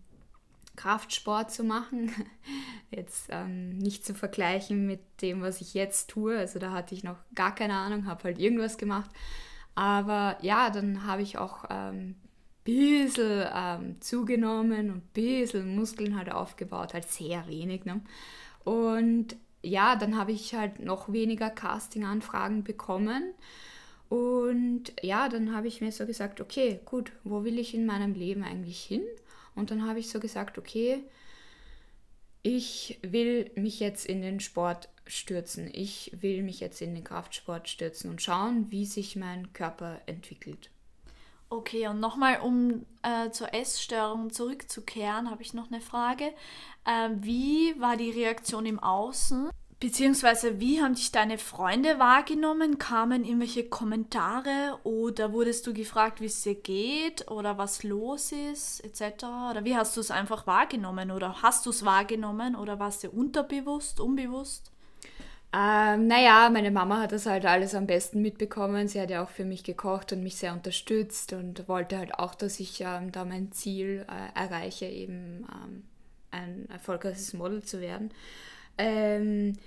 Kraftsport 0.79 1.51
zu 1.51 1.65
machen. 1.65 2.09
Jetzt 2.89 3.27
ähm, 3.29 3.77
nicht 3.77 4.05
zu 4.05 4.15
vergleichen 4.15 4.87
mit 4.87 5.01
dem, 5.21 5.41
was 5.41 5.59
ich 5.59 5.73
jetzt 5.73 6.09
tue. 6.09 6.37
Also 6.37 6.57
da 6.57 6.71
hatte 6.71 6.95
ich 6.95 7.03
noch 7.03 7.17
gar 7.35 7.53
keine 7.53 7.75
Ahnung, 7.75 8.07
habe 8.07 8.23
halt 8.23 8.39
irgendwas 8.39 8.77
gemacht. 8.77 9.11
Aber 9.75 10.37
ja, 10.41 10.69
dann 10.69 11.05
habe 11.05 11.21
ich 11.21 11.37
auch 11.37 11.65
ein 11.65 11.93
ähm, 11.93 12.15
bisschen 12.63 13.45
ähm, 13.53 14.01
zugenommen 14.01 14.89
und 14.89 14.97
ein 14.97 15.09
bisschen 15.13 15.75
Muskeln 15.75 16.17
halt 16.17 16.31
aufgebaut, 16.31 16.93
halt 16.93 17.11
sehr 17.11 17.45
wenig. 17.47 17.85
Ne? 17.85 18.01
Und 18.63 19.35
ja, 19.61 19.97
dann 19.97 20.17
habe 20.17 20.31
ich 20.31 20.55
halt 20.55 20.79
noch 20.79 21.11
weniger 21.11 21.49
Casting-Anfragen 21.49 22.63
bekommen. 22.63 23.33
Und 24.07 24.93
ja, 25.03 25.27
dann 25.29 25.53
habe 25.53 25.67
ich 25.67 25.81
mir 25.81 25.91
so 25.91 26.05
gesagt, 26.05 26.39
okay, 26.41 26.79
gut, 26.85 27.11
wo 27.23 27.43
will 27.43 27.59
ich 27.59 27.75
in 27.75 27.85
meinem 27.85 28.13
Leben 28.13 28.43
eigentlich 28.43 28.81
hin? 28.81 29.03
Und 29.55 29.71
dann 29.71 29.87
habe 29.87 29.99
ich 29.99 30.09
so 30.09 30.19
gesagt, 30.19 30.57
okay, 30.57 31.03
ich 32.41 32.99
will 33.01 33.51
mich 33.55 33.79
jetzt 33.79 34.05
in 34.05 34.21
den 34.21 34.39
Sport 34.39 34.89
stürzen. 35.07 35.69
Ich 35.73 36.11
will 36.21 36.43
mich 36.43 36.59
jetzt 36.59 36.81
in 36.81 36.95
den 36.95 37.03
Kraftsport 37.03 37.67
stürzen 37.67 38.09
und 38.09 38.21
schauen, 38.21 38.71
wie 38.71 38.85
sich 38.85 39.15
mein 39.15 39.51
Körper 39.53 39.99
entwickelt. 40.05 40.69
Okay, 41.51 41.87
und 41.87 41.99
nochmal, 41.99 42.41
um 42.41 42.85
äh, 43.01 43.31
zur 43.31 43.53
Essstörung 43.55 44.31
zurückzukehren, 44.31 45.31
habe 45.31 45.41
ich 45.41 45.55
noch 45.55 45.71
eine 45.71 45.81
Frage. 45.81 46.25
Äh, 46.85 47.09
wie 47.21 47.73
war 47.79 47.97
die 47.97 48.11
Reaktion 48.11 48.67
im 48.67 48.79
Außen? 48.79 49.49
Beziehungsweise, 49.79 50.59
wie 50.59 50.81
haben 50.81 50.95
dich 50.95 51.13
deine 51.13 51.37
Freunde 51.37 51.99
wahrgenommen? 51.99 52.79
Kamen 52.79 53.23
irgendwelche 53.23 53.63
Kommentare 53.63 54.77
oder 54.83 55.31
wurdest 55.31 55.65
du 55.67 55.73
gefragt, 55.73 56.19
wie 56.19 56.25
es 56.25 56.41
dir 56.41 56.55
geht 56.55 57.31
oder 57.31 57.57
was 57.57 57.83
los 57.83 58.33
ist, 58.33 58.83
etc.? 58.83 59.23
Oder 59.51 59.63
wie 59.63 59.77
hast 59.77 59.95
du 59.95 60.01
es 60.01 60.11
einfach 60.11 60.45
wahrgenommen? 60.45 61.11
Oder 61.11 61.41
hast 61.41 61.65
du 61.65 61.69
es 61.69 61.85
wahrgenommen 61.85 62.57
oder 62.57 62.77
warst 62.77 63.05
du 63.05 63.09
unterbewusst, 63.09 64.01
unbewusst? 64.01 64.69
Ähm, 65.53 66.07
naja, 66.07 66.49
meine 66.51 66.71
Mama 66.71 66.99
hat 67.01 67.13
das 67.13 67.25
halt 67.25 67.45
alles 67.45 67.73
am 67.73 67.87
besten 67.87 68.21
mitbekommen. 68.21 68.89
Sie 68.89 68.99
hat 68.99 69.09
ja 69.09 69.23
auch 69.23 69.29
für 69.29 69.45
mich 69.45 69.63
gekocht 69.63 70.11
und 70.11 70.21
mich 70.23 70.35
sehr 70.35 70.51
unterstützt 70.51 71.31
und 71.31 71.69
wollte 71.69 71.97
halt 71.97 72.15
auch, 72.15 72.35
dass 72.35 72.59
ich 72.59 72.81
ähm, 72.81 73.13
da 73.13 73.23
mein 73.23 73.53
Ziel 73.53 74.05
äh, 74.09 74.37
erreiche, 74.37 74.87
eben 74.87 75.47
ähm, 75.49 75.83
ein 76.31 76.69
erfolgreiches 76.69 77.33
Model 77.33 77.63
zu 77.63 77.79
werden. 77.79 78.11
Ähm, 78.79 79.57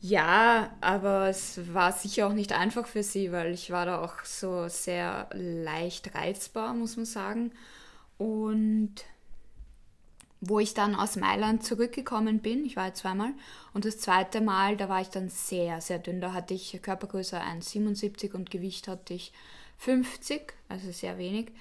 ja, 0.00 0.74
aber 0.80 1.28
es 1.28 1.72
war 1.74 1.92
sicher 1.92 2.26
auch 2.26 2.32
nicht 2.32 2.52
einfach 2.52 2.86
für 2.86 3.02
sie, 3.04 3.30
weil 3.30 3.52
ich 3.52 3.70
war 3.70 3.86
da 3.86 4.02
auch 4.02 4.24
so 4.24 4.66
sehr 4.68 5.28
leicht 5.32 6.14
reizbar, 6.14 6.74
muss 6.74 6.96
man 6.96 7.06
sagen. 7.06 7.52
Und 8.18 8.94
wo 10.40 10.58
ich 10.58 10.74
dann 10.74 10.96
aus 10.96 11.16
Mailand 11.16 11.64
zurückgekommen 11.64 12.40
bin, 12.40 12.64
ich 12.64 12.76
war 12.76 12.86
ja 12.86 12.94
zweimal, 12.94 13.32
und 13.74 13.84
das 13.84 13.98
zweite 13.98 14.40
Mal, 14.40 14.76
da 14.76 14.88
war 14.88 15.00
ich 15.00 15.08
dann 15.08 15.28
sehr, 15.28 15.80
sehr 15.80 16.00
dünn. 16.00 16.20
Da 16.20 16.32
hatte 16.32 16.54
ich 16.54 16.80
Körpergröße 16.82 17.40
1,77 17.40 18.32
und 18.34 18.50
Gewicht 18.50 18.88
hatte 18.88 19.14
ich 19.14 19.32
50, 19.78 20.52
also 20.68 20.90
sehr 20.90 21.18
wenig. 21.18 21.52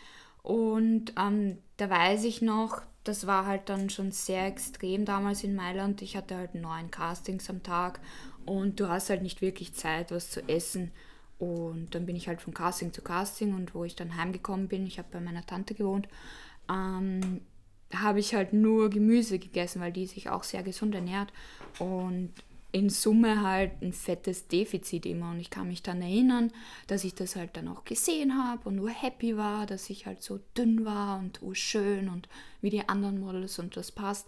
Und 0.43 1.13
ähm, 1.19 1.59
da 1.77 1.89
weiß 1.89 2.23
ich 2.23 2.41
noch, 2.41 2.81
das 3.03 3.25
war 3.25 3.45
halt 3.45 3.69
dann 3.69 3.89
schon 3.89 4.11
sehr 4.11 4.45
extrem 4.45 5.05
damals 5.05 5.43
in 5.43 5.55
Mailand. 5.55 6.01
Ich 6.01 6.15
hatte 6.15 6.35
halt 6.35 6.55
neun 6.55 6.91
Castings 6.91 7.49
am 7.49 7.63
Tag 7.63 7.99
und 8.45 8.79
du 8.79 8.89
hast 8.89 9.09
halt 9.09 9.23
nicht 9.23 9.41
wirklich 9.41 9.73
Zeit, 9.73 10.11
was 10.11 10.29
zu 10.29 10.47
essen. 10.47 10.91
Und 11.39 11.95
dann 11.95 12.05
bin 12.05 12.15
ich 12.15 12.27
halt 12.27 12.41
von 12.41 12.53
Casting 12.53 12.93
zu 12.93 13.01
Casting 13.01 13.55
und 13.55 13.73
wo 13.73 13.83
ich 13.83 13.95
dann 13.95 14.15
heimgekommen 14.15 14.67
bin, 14.67 14.85
ich 14.85 14.99
habe 14.99 15.07
bei 15.11 15.19
meiner 15.19 15.43
Tante 15.43 15.73
gewohnt, 15.73 16.07
ähm, 16.69 17.41
habe 17.93 18.19
ich 18.19 18.35
halt 18.35 18.53
nur 18.53 18.91
Gemüse 18.91 19.39
gegessen, 19.39 19.81
weil 19.81 19.91
die 19.91 20.05
sich 20.05 20.29
auch 20.29 20.43
sehr 20.43 20.61
gesund 20.61 20.93
ernährt. 20.93 21.33
Und 21.79 22.31
in 22.71 22.89
Summe 22.89 23.41
halt 23.41 23.81
ein 23.81 23.93
fettes 23.93 24.47
Defizit 24.47 25.05
immer. 25.05 25.31
Und 25.31 25.39
ich 25.39 25.49
kann 25.49 25.67
mich 25.67 25.83
dann 25.83 26.01
erinnern, 26.01 26.51
dass 26.87 27.03
ich 27.03 27.15
das 27.15 27.35
halt 27.35 27.57
dann 27.57 27.67
auch 27.67 27.83
gesehen 27.83 28.37
habe 28.37 28.67
und 28.69 28.75
nur 28.75 28.89
happy 28.89 29.37
war, 29.37 29.65
dass 29.65 29.89
ich 29.89 30.05
halt 30.05 30.21
so 30.21 30.39
dünn 30.57 30.85
war 30.85 31.19
und 31.19 31.41
urschön 31.41 32.09
und 32.09 32.29
wie 32.61 32.69
die 32.69 32.87
anderen 32.87 33.19
Models 33.19 33.59
und 33.59 33.75
das 33.75 33.91
passt. 33.91 34.27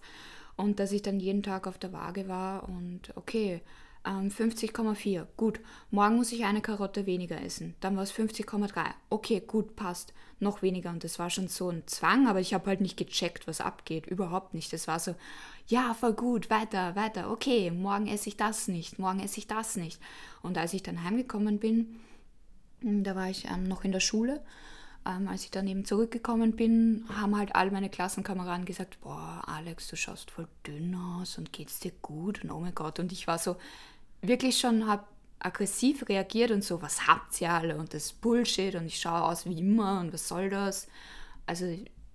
Und 0.55 0.79
dass 0.79 0.91
ich 0.91 1.01
dann 1.01 1.19
jeden 1.19 1.41
Tag 1.41 1.67
auf 1.67 1.77
der 1.77 1.93
Waage 1.93 2.27
war 2.27 2.69
und 2.69 3.11
okay, 3.15 3.61
50,4. 4.05 5.15
Ähm, 5.15 5.27
gut, 5.37 5.59
morgen 5.89 6.17
muss 6.17 6.31
ich 6.31 6.43
eine 6.43 6.61
Karotte 6.61 7.05
weniger 7.05 7.41
essen. 7.41 7.75
Dann 7.79 7.95
war 7.95 8.03
es 8.03 8.13
50,3. 8.13 8.85
Okay, 9.09 9.41
gut, 9.45 9.75
passt. 9.75 10.13
Noch 10.39 10.61
weniger. 10.61 10.89
Und 10.89 11.03
das 11.03 11.19
war 11.19 11.29
schon 11.29 11.47
so 11.47 11.69
ein 11.69 11.83
Zwang, 11.87 12.27
aber 12.27 12.41
ich 12.41 12.53
habe 12.53 12.67
halt 12.67 12.81
nicht 12.81 12.97
gecheckt, 12.97 13.47
was 13.47 13.61
abgeht. 13.61 14.05
Überhaupt 14.05 14.53
nicht. 14.53 14.73
Das 14.73 14.87
war 14.87 14.99
so, 14.99 15.15
ja, 15.67 15.93
voll 15.93 16.13
gut, 16.13 16.49
weiter, 16.49 16.95
weiter. 16.95 17.31
Okay, 17.31 17.71
morgen 17.71 18.07
esse 18.07 18.29
ich 18.29 18.37
das 18.37 18.67
nicht, 18.67 18.99
morgen 18.99 19.19
esse 19.19 19.39
ich 19.39 19.47
das 19.47 19.75
nicht. 19.75 19.99
Und 20.41 20.57
als 20.57 20.73
ich 20.73 20.83
dann 20.83 21.03
heimgekommen 21.03 21.59
bin, 21.59 21.99
hm, 22.81 23.03
da 23.03 23.15
war 23.15 23.29
ich 23.29 23.45
ähm, 23.45 23.63
noch 23.63 23.83
in 23.83 23.91
der 23.91 23.99
Schule. 23.99 24.43
Ähm, 25.05 25.27
als 25.27 25.43
ich 25.43 25.51
dann 25.51 25.67
eben 25.67 25.85
zurückgekommen 25.85 26.55
bin, 26.55 27.05
haben 27.09 27.37
halt 27.37 27.55
all 27.55 27.71
meine 27.71 27.89
Klassenkameraden 27.89 28.65
gesagt, 28.65 29.01
boah, 29.01 29.43
Alex, 29.47 29.87
du 29.89 29.97
schaust 29.97 30.31
voll 30.31 30.47
dünn 30.65 30.95
aus 30.95 31.37
und 31.37 31.51
geht's 31.51 31.79
dir 31.79 31.91
gut 32.01 32.43
und 32.43 32.51
oh 32.51 32.59
mein 32.59 32.75
Gott. 32.75 32.99
Und 32.99 33.11
ich 33.11 33.27
war 33.27 33.37
so, 33.37 33.57
wirklich 34.21 34.57
schon 34.57 34.87
habe 34.87 35.03
aggressiv 35.39 36.07
reagiert 36.07 36.51
und 36.51 36.63
so, 36.63 36.81
was 36.81 37.07
habt 37.07 37.39
ihr 37.41 37.51
alle 37.51 37.77
und 37.77 37.93
das 37.93 38.13
Bullshit 38.13 38.75
und 38.75 38.85
ich 38.85 38.99
schaue 38.99 39.23
aus 39.23 39.45
wie 39.45 39.59
immer 39.59 39.99
und 39.99 40.13
was 40.13 40.27
soll 40.27 40.49
das? 40.49 40.87
Also 41.45 41.65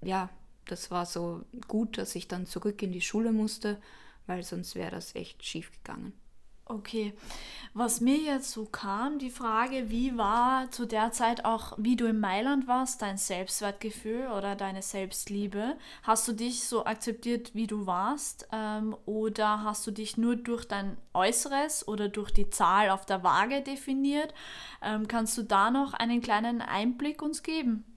ja, 0.00 0.30
das 0.70 0.90
war 0.90 1.06
so 1.06 1.42
gut, 1.66 1.98
dass 1.98 2.14
ich 2.14 2.28
dann 2.28 2.46
zurück 2.46 2.82
in 2.82 2.92
die 2.92 3.00
Schule 3.00 3.32
musste, 3.32 3.80
weil 4.26 4.42
sonst 4.42 4.74
wäre 4.74 4.90
das 4.90 5.14
echt 5.14 5.44
schief 5.44 5.70
gegangen. 5.72 6.12
Okay, 6.70 7.14
was 7.72 8.02
mir 8.02 8.18
jetzt 8.18 8.50
so 8.50 8.66
kam, 8.66 9.18
die 9.18 9.30
Frage, 9.30 9.88
wie 9.88 10.18
war 10.18 10.70
zu 10.70 10.84
der 10.84 11.12
Zeit 11.12 11.46
auch, 11.46 11.72
wie 11.78 11.96
du 11.96 12.04
in 12.04 12.20
Mailand 12.20 12.68
warst, 12.68 13.00
dein 13.00 13.16
Selbstwertgefühl 13.16 14.26
oder 14.36 14.54
deine 14.54 14.82
Selbstliebe? 14.82 15.78
Hast 16.02 16.28
du 16.28 16.34
dich 16.34 16.64
so 16.64 16.84
akzeptiert, 16.84 17.54
wie 17.54 17.66
du 17.66 17.86
warst? 17.86 18.48
Ähm, 18.52 18.94
oder 19.06 19.62
hast 19.62 19.86
du 19.86 19.92
dich 19.92 20.18
nur 20.18 20.36
durch 20.36 20.66
dein 20.66 20.98
Äußeres 21.14 21.88
oder 21.88 22.10
durch 22.10 22.32
die 22.32 22.50
Zahl 22.50 22.90
auf 22.90 23.06
der 23.06 23.22
Waage 23.24 23.62
definiert? 23.62 24.34
Ähm, 24.82 25.08
kannst 25.08 25.38
du 25.38 25.44
da 25.44 25.70
noch 25.70 25.94
einen 25.94 26.20
kleinen 26.20 26.60
Einblick 26.60 27.22
uns 27.22 27.42
geben? 27.42 27.87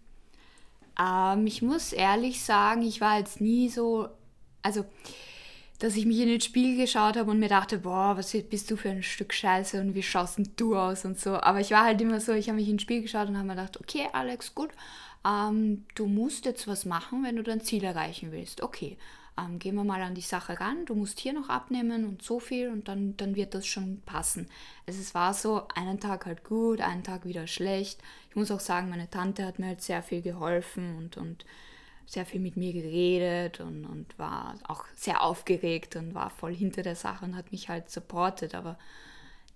Ähm, 0.99 1.47
ich 1.47 1.61
muss 1.61 1.93
ehrlich 1.93 2.43
sagen, 2.43 2.81
ich 2.81 3.01
war 3.01 3.17
jetzt 3.19 3.41
nie 3.41 3.69
so, 3.69 4.09
also 4.61 4.85
dass 5.81 5.95
ich 5.95 6.05
mich 6.05 6.19
in 6.19 6.27
den 6.27 6.41
Spiegel 6.41 6.77
geschaut 6.77 7.17
habe 7.17 7.31
und 7.31 7.39
mir 7.39 7.49
dachte, 7.49 7.79
boah, 7.79 8.15
was 8.15 8.37
bist 8.49 8.69
du 8.69 8.75
für 8.75 8.91
ein 8.91 9.01
Stück 9.01 9.33
Scheiße 9.33 9.81
und 9.81 9.95
wie 9.95 10.03
schaust 10.03 10.37
denn 10.37 10.51
du 10.55 10.77
aus 10.77 11.05
und 11.05 11.19
so. 11.19 11.41
Aber 11.41 11.59
ich 11.59 11.71
war 11.71 11.83
halt 11.83 11.99
immer 12.01 12.19
so, 12.19 12.33
ich 12.33 12.49
habe 12.49 12.57
mich 12.57 12.67
in 12.67 12.75
den 12.75 12.79
Spiegel 12.79 13.01
geschaut 13.01 13.27
und 13.29 13.35
habe 13.35 13.47
mir 13.47 13.55
gedacht, 13.55 13.79
okay, 13.79 14.07
Alex, 14.13 14.53
gut, 14.53 14.69
ähm, 15.25 15.85
du 15.95 16.05
musst 16.05 16.45
jetzt 16.45 16.67
was 16.67 16.85
machen, 16.85 17.23
wenn 17.23 17.35
du 17.35 17.41
dein 17.41 17.61
Ziel 17.61 17.83
erreichen 17.83 18.31
willst. 18.31 18.61
Okay, 18.61 18.97
ähm, 19.37 19.59
gehen 19.59 19.75
wir 19.75 19.83
mal 19.83 20.01
an 20.01 20.15
die 20.15 20.21
Sache 20.21 20.59
ran, 20.59 20.85
du 20.85 20.95
musst 20.95 21.19
hier 21.19 21.33
noch 21.33 21.49
abnehmen 21.49 22.05
und 22.05 22.21
so 22.21 22.39
viel 22.39 22.69
und 22.69 22.87
dann, 22.87 23.15
dann 23.17 23.35
wird 23.35 23.53
das 23.53 23.65
schon 23.65 24.01
passen. 24.01 24.49
Also 24.85 24.99
es 24.99 25.13
war 25.13 25.33
so, 25.33 25.67
einen 25.75 25.99
Tag 25.99 26.25
halt 26.25 26.43
gut, 26.43 26.81
einen 26.81 27.03
Tag 27.03 27.25
wieder 27.25 27.47
schlecht. 27.47 28.01
Ich 28.29 28.35
muss 28.35 28.51
auch 28.51 28.59
sagen, 28.59 28.89
meine 28.89 29.09
Tante 29.09 29.45
hat 29.45 29.59
mir 29.59 29.67
halt 29.67 29.81
sehr 29.81 30.03
viel 30.03 30.21
geholfen 30.21 30.97
und, 30.97 31.17
und 31.17 31.45
sehr 32.05 32.25
viel 32.25 32.41
mit 32.41 32.57
mir 32.57 32.73
geredet 32.73 33.61
und, 33.61 33.85
und 33.85 34.19
war 34.19 34.55
auch 34.67 34.85
sehr 34.95 35.21
aufgeregt 35.21 35.95
und 35.95 36.13
war 36.13 36.29
voll 36.29 36.53
hinter 36.53 36.83
der 36.83 36.95
Sache 36.95 37.23
und 37.23 37.35
hat 37.35 37.51
mich 37.51 37.69
halt 37.69 37.89
supportet. 37.89 38.53
Aber 38.53 38.77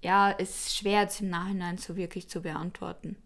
ja, 0.02 0.32
es 0.38 0.68
ist 0.68 0.78
schwer 0.78 1.02
jetzt 1.02 1.20
im 1.20 1.30
Nachhinein 1.30 1.78
so 1.78 1.98
wirklich 1.98 2.30
zu 2.30 2.42
beantworten. 2.42 3.18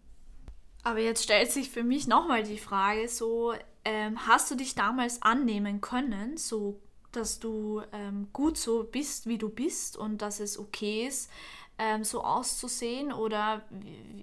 Aber 0.82 0.98
jetzt 0.98 1.22
stellt 1.22 1.52
sich 1.52 1.70
für 1.70 1.84
mich 1.84 2.06
nochmal 2.06 2.42
die 2.42 2.58
Frage, 2.58 3.08
so 3.08 3.54
ähm, 3.84 4.26
hast 4.26 4.50
du 4.50 4.54
dich 4.54 4.74
damals 4.74 5.22
annehmen 5.22 5.80
können, 5.80 6.36
so 6.36 6.80
dass 7.12 7.40
du 7.40 7.82
ähm, 7.92 8.28
gut 8.32 8.56
so 8.56 8.84
bist, 8.84 9.26
wie 9.26 9.38
du 9.38 9.48
bist 9.48 9.96
und 9.96 10.22
dass 10.22 10.40
es 10.40 10.58
okay 10.58 11.06
ist, 11.06 11.30
ähm, 11.78 12.04
so 12.04 12.22
auszusehen? 12.22 13.12
Oder 13.12 13.62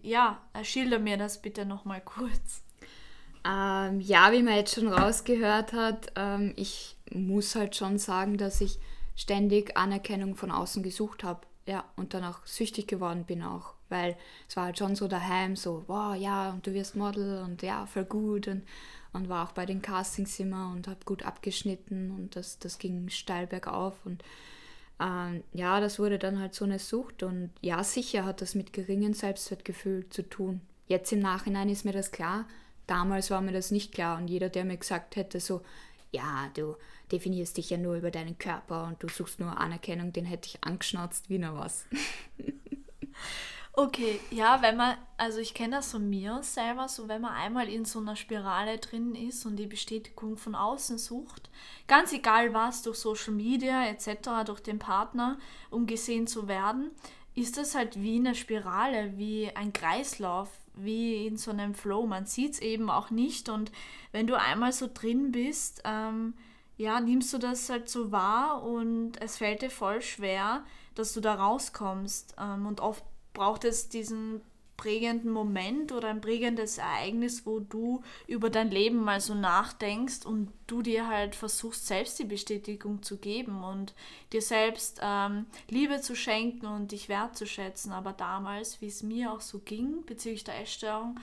ja, 0.02 0.42
schilder 0.64 1.00
mir 1.00 1.18
das 1.18 1.42
bitte 1.42 1.66
nochmal 1.66 2.02
kurz. 2.02 2.64
Ähm, 3.46 4.02
ja, 4.02 4.32
wie 4.32 4.44
man 4.44 4.56
jetzt 4.56 4.76
schon 4.76 4.88
rausgehört 4.88 5.74
hat, 5.74 6.12
ähm, 6.16 6.54
ich 6.56 6.98
muss 7.12 7.56
halt 7.56 7.76
schon 7.76 7.98
sagen, 7.98 8.38
dass 8.38 8.62
ich 8.62 8.80
ständig 9.16 9.78
Anerkennung 9.78 10.36
von 10.36 10.52
außen 10.52 10.84
gesucht 10.84 11.24
habe. 11.24 11.42
Ja, 11.66 11.84
und 11.96 12.14
dann 12.14 12.24
auch 12.24 12.46
süchtig 12.46 12.88
geworden 12.88 13.26
bin 13.26 13.44
auch. 13.44 13.77
Weil 13.90 14.18
es 14.48 14.56
war 14.56 14.66
halt 14.66 14.78
schon 14.78 14.96
so 14.96 15.08
daheim, 15.08 15.56
so, 15.56 15.84
wow, 15.88 16.16
ja, 16.16 16.52
und 16.52 16.68
du 16.68 16.74
wirst 16.74 16.96
Model 16.96 17.44
und 17.44 17.62
ja, 17.62 17.86
voll 17.86 18.06
gut. 18.06 18.48
Und, 18.48 18.64
und 19.14 19.30
war 19.30 19.48
auch 19.48 19.54
bei 19.54 19.66
den 19.66 19.82
Castings 19.82 20.40
immer 20.40 20.72
und 20.72 20.88
habe 20.88 21.00
gut 21.06 21.24
abgeschnitten 21.24 22.12
und 22.12 22.36
das, 22.36 22.60
das 22.60 22.78
ging 22.78 23.10
steil 23.10 23.48
bergauf. 23.48 23.96
Und 24.06 24.24
ähm, 25.00 25.44
ja, 25.54 25.80
das 25.80 26.00
wurde 26.00 26.20
dann 26.20 26.40
halt 26.40 26.56
so 26.56 26.66
eine 26.66 26.80
Sucht 26.80 27.24
und 27.24 27.52
ja, 27.62 27.84
sicher 27.84 28.26
hat 28.26 28.42
das 28.42 28.56
mit 28.56 28.74
geringem 28.74 29.14
Selbstwertgefühl 29.14 30.10
zu 30.10 30.28
tun. 30.28 30.62
Jetzt 30.88 31.12
im 31.12 31.20
Nachhinein 31.20 31.70
ist 31.70 31.86
mir 31.86 31.92
das 31.92 32.12
klar, 32.12 32.46
damals 32.88 33.30
war 33.30 33.42
mir 33.42 33.52
das 33.52 33.72
nicht 33.72 33.94
klar 33.94 34.18
und 34.18 34.28
jeder, 34.28 34.50
der 34.50 34.66
mir 34.66 34.78
gesagt 34.78 35.16
hätte, 35.16 35.40
so, 35.40 35.62
ja, 36.12 36.50
du 36.56 36.76
definierst 37.12 37.58
dich 37.58 37.70
ja 37.70 37.78
nur 37.78 37.96
über 37.96 38.12
deinen 38.12 38.38
Körper 38.38 38.86
und 38.86 39.02
du 39.04 39.08
suchst 39.08 39.40
nur 39.40 39.60
Anerkennung, 39.60 40.14
den 40.14 40.26
hätte 40.26 40.48
ich 40.48 40.64
angeschnauzt 40.64 41.30
wie 41.30 41.38
nur 41.38 41.56
was. 41.58 41.86
Okay, 43.80 44.20
ja, 44.32 44.64
wenn 44.64 44.76
man, 44.76 44.98
also 45.18 45.38
ich 45.38 45.54
kenne 45.54 45.76
das 45.76 45.92
von 45.92 46.10
mir 46.10 46.42
selber, 46.42 46.88
so 46.88 47.08
wenn 47.08 47.22
man 47.22 47.34
einmal 47.34 47.70
in 47.70 47.86
so 47.86 48.00
einer 48.00 48.16
Spirale 48.16 48.80
drin 48.80 49.14
ist 49.14 49.46
und 49.46 49.56
die 49.56 49.68
Bestätigung 49.68 50.36
von 50.36 50.56
außen 50.56 50.98
sucht, 50.98 51.52
ganz 51.88 52.12
egal 52.12 52.56
was, 52.56 52.82
durch 52.82 52.98
Social 52.98 53.34
Media 53.34 53.86
etc., 53.86 54.46
durch 54.48 54.62
den 54.62 54.80
Partner, 54.80 55.38
um 55.70 55.86
gesehen 55.86 56.26
zu 56.26 56.48
werden, 56.48 56.90
ist 57.36 57.58
das 57.58 57.76
halt 57.76 58.02
wie 58.02 58.16
eine 58.16 58.34
Spirale, 58.34 59.16
wie 59.16 59.52
ein 59.56 59.74
Kreislauf, 59.74 60.50
wie 60.74 61.28
in 61.28 61.38
so 61.38 61.52
einem 61.52 61.76
Flow. 61.76 62.08
Man 62.08 62.26
sieht 62.26 62.54
es 62.54 62.60
eben 62.60 62.90
auch 62.90 63.12
nicht 63.12 63.48
und 63.48 63.72
wenn 64.12 64.26
du 64.26 64.40
einmal 64.40 64.72
so 64.72 64.90
drin 64.92 65.32
bist, 65.32 65.84
ähm, 65.86 66.34
ja, 66.78 67.00
nimmst 67.00 67.32
du 67.32 67.38
das 67.38 67.70
halt 67.70 67.90
so 67.90 68.12
wahr 68.12 68.64
und 68.64 69.22
es 69.22 69.38
fällt 69.38 69.62
dir 69.62 69.70
voll 69.70 70.02
schwer, 70.02 70.64
dass 70.96 71.14
du 71.14 71.22
da 71.22 71.36
rauskommst. 71.36 72.34
Ähm, 72.40 72.66
und 72.66 72.82
oft 72.82 73.04
braucht 73.38 73.64
es 73.64 73.88
diesen 73.88 74.42
prägenden 74.78 75.32
Moment 75.32 75.92
oder 75.92 76.10
ein 76.10 76.22
prägendes 76.22 76.78
Ereignis, 76.78 77.46
wo 77.46 77.60
du 77.60 78.04
über 78.28 78.50
dein 78.50 78.70
Leben 78.70 79.04
mal 79.04 79.20
so 79.22 79.34
nachdenkst 79.34 80.26
und 80.26 80.52
du 80.68 80.82
dir 80.84 81.08
halt 81.08 81.36
versuchst, 81.36 81.88
selbst 81.88 82.20
die 82.20 82.26
Bestätigung 82.26 83.02
zu 83.02 83.18
geben 83.18 83.64
und 83.64 83.96
dir 84.34 84.42
selbst 84.42 85.00
ähm, 85.02 85.48
Liebe 85.70 86.00
zu 86.02 86.16
schenken 86.16 86.68
und 86.68 86.92
dich 86.92 87.10
wertzuschätzen. 87.10 87.92
Aber 87.92 88.14
damals, 88.14 88.82
wie 88.82 88.88
es 88.88 89.02
mir 89.02 89.32
auch 89.32 89.42
so 89.42 89.60
ging 89.60 90.06
bezüglich 90.06 90.44
der 90.44 90.62
Essstörung, 90.62 91.20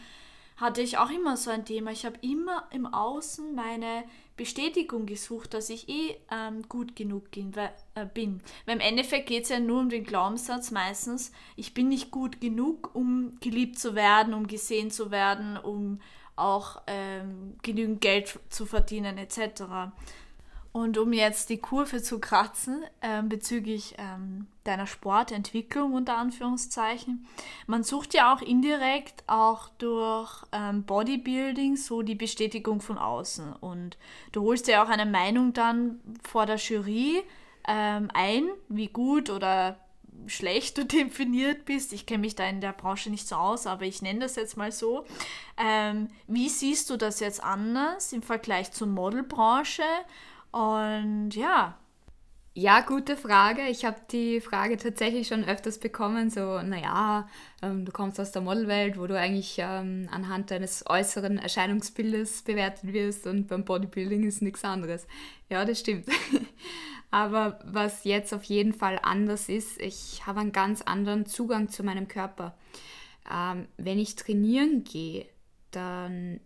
hatte 0.57 0.83
ich 0.83 0.99
auch 0.99 1.11
immer 1.11 1.37
so 1.37 1.51
ein 1.51 1.65
Thema. 1.65 1.91
Ich 1.93 2.05
habe 2.05 2.19
immer 2.23 2.69
im 2.71 2.87
Außen 2.87 3.55
meine 3.55 4.05
Bestätigung 4.37 5.07
gesucht, 5.07 5.55
dass 5.55 5.71
ich 5.71 5.89
eh 5.89 6.17
ähm, 6.31 6.63
gut 6.69 6.97
genug 6.97 7.31
bin, 7.31 7.55
weil, 7.55 7.73
äh, 7.95 8.05
bin. 8.07 8.41
Weil 8.67 8.77
im 8.77 8.81
Endeffekt 8.81 9.29
geht 9.29 9.45
es 9.45 9.49
ja 9.51 9.61
nur 9.61 9.81
um 9.81 9.91
den 9.91 10.05
Glaubenssatz 10.05 10.71
meistens, 10.71 11.31
ich 11.57 11.73
bin 11.73 11.89
nicht 11.89 12.11
gut 12.11 12.41
genug, 12.41 12.95
um 12.95 13.39
geliebt 13.41 13.79
zu 13.79 13.95
werden, 13.95 14.35
um 14.35 14.47
gesehen 14.47 14.91
zu 14.91 15.11
werden, 15.11 15.57
um 15.57 16.01
auch 16.37 16.83
ähm, 16.89 17.55
genügend 17.63 18.01
Geld 18.01 18.41
zu 18.49 18.67
verdienen 18.67 19.19
etc. 19.19 19.63
Und 20.75 20.99
um 20.99 21.13
jetzt 21.13 21.51
die 21.51 21.59
Kurve 21.59 22.03
zu 22.03 22.19
kratzen 22.19 22.83
ähm, 23.01 23.29
bezüglich 23.29 23.95
ähm, 23.97 24.49
deiner 24.65 24.89
Sportentwicklung 24.89 25.93
unter 25.93 26.17
Anführungszeichen, 26.17 27.29
man 27.69 27.85
sucht 27.85 28.13
ja 28.13 28.35
auch 28.35 28.43
indirekt 28.43 29.23
auch 29.29 29.69
durch 29.79 30.43
ähm, 30.51 30.83
Bodybuilding 30.83 31.77
so 31.77 32.03
die 32.03 32.17
Bestätigung 32.17 32.81
von 32.81 32.99
außen. 32.99 33.53
Und 33.53 33.97
du 34.33 34.43
holst 34.43 34.67
ja 34.67 34.83
auch 34.83 34.89
eine 34.89 35.07
Meinung 35.07 35.53
dann 35.53 36.01
vor 36.25 36.45
der 36.45 36.57
Jury 36.57 37.23
ähm, 37.69 38.11
ein, 38.13 38.49
wie 38.69 38.89
gut 38.89 39.31
oder 39.31 39.79
schlecht 40.27 40.77
du 40.77 40.85
definiert 40.85 41.67
bist. 41.67 41.93
Ich 41.93 42.05
kenne 42.05 42.23
mich 42.23 42.35
da 42.35 42.49
in 42.49 42.61
der 42.61 42.73
Branche 42.73 43.11
nicht 43.11 43.29
so 43.29 43.37
aus, 43.37 43.69
aber 43.69 43.85
ich 43.85 44.03
nenne 44.03 44.19
das 44.19 44.35
jetzt 44.35 44.57
mal 44.57 44.73
so. 44.73 45.05
Ähm, 45.57 46.09
wie 46.27 46.49
siehst 46.49 46.91
du 46.91 46.97
das 46.97 47.21
jetzt 47.21 47.45
anders 47.45 48.13
im 48.13 48.23
Vergleich 48.23 48.73
zur 48.73 48.89
Modelbranche? 48.89 49.85
Und 50.55 51.31
ja. 51.35 51.77
Ja, 52.57 52.83
gute 52.83 53.17
Frage. 53.17 53.63
Ich 53.69 53.85
habe 53.85 53.97
die 54.13 54.41
Frage 54.41 54.77
tatsächlich 54.77 55.27
schon 55.27 55.43
öfters 55.45 55.81
bekommen. 55.81 56.31
So, 56.31 56.63
naja, 56.63 57.29
ähm, 57.61 57.85
du 57.85 57.91
kommst 57.91 58.21
aus 58.21 58.31
der 58.31 58.43
Modelwelt, 58.43 58.97
wo 58.97 59.09
du 59.09 59.19
eigentlich 59.19 59.57
ähm, 59.59 60.09
anhand 60.13 60.53
deines 60.53 60.85
äußeren 60.89 61.39
Erscheinungsbildes 61.39 62.43
bewertet 62.43 62.93
wirst 62.93 63.27
und 63.27 63.49
beim 63.49 63.65
Bodybuilding 63.65 64.23
ist 64.23 64.43
nichts 64.43 64.63
anderes. 64.63 65.09
Ja, 65.51 65.65
das 65.65 65.81
stimmt. 65.81 66.07
Aber 67.11 67.59
was 67.65 68.05
jetzt 68.05 68.33
auf 68.33 68.45
jeden 68.45 68.75
Fall 68.75 69.01
anders 69.03 69.49
ist, 69.49 69.81
ich 69.81 70.25
habe 70.25 70.39
einen 70.39 70.53
ganz 70.53 70.83
anderen 70.83 71.27
Zugang 71.27 71.69
zu 71.69 71.83
meinem 71.83 72.07
Körper. 72.07 72.57
Ähm, 73.29 73.67
wenn 73.77 73.99
ich 73.99 74.15
trainieren 74.15 74.85
gehe, 74.85 75.27
dann 75.73 76.39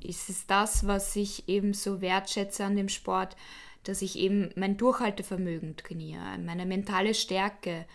ist 0.00 0.28
es 0.28 0.46
das, 0.46 0.86
was 0.86 1.16
ich 1.16 1.48
eben 1.48 1.74
so 1.74 2.00
wertschätze 2.00 2.64
an 2.64 2.76
dem 2.76 2.88
Sport, 2.88 3.36
dass 3.84 4.02
ich 4.02 4.18
eben 4.18 4.50
mein 4.56 4.76
Durchhaltevermögen 4.76 5.76
trainiere, 5.76 6.38
meine 6.44 6.66
mentale 6.66 7.14
Stärke. 7.14 7.86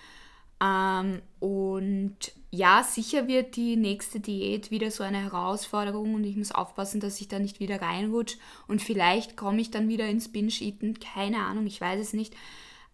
Ähm, 0.61 1.21
und 1.39 2.17
ja, 2.51 2.83
sicher 2.83 3.27
wird 3.27 3.55
die 3.55 3.75
nächste 3.75 4.19
Diät 4.19 4.71
wieder 4.71 4.91
so 4.91 5.03
eine 5.03 5.23
Herausforderung 5.23 6.15
und 6.15 6.23
ich 6.23 6.35
muss 6.35 6.51
aufpassen, 6.51 6.99
dass 6.99 7.19
ich 7.21 7.27
da 7.27 7.39
nicht 7.39 7.59
wieder 7.59 7.81
reinrutsche 7.81 8.37
und 8.67 8.81
vielleicht 8.81 9.37
komme 9.37 9.61
ich 9.61 9.71
dann 9.71 9.89
wieder 9.89 10.05
ins 10.07 10.31
Binge-Eaten, 10.31 10.99
keine 10.99 11.37
Ahnung, 11.37 11.65
ich 11.65 11.81
weiß 11.81 11.99
es 11.99 12.13
nicht. 12.13 12.35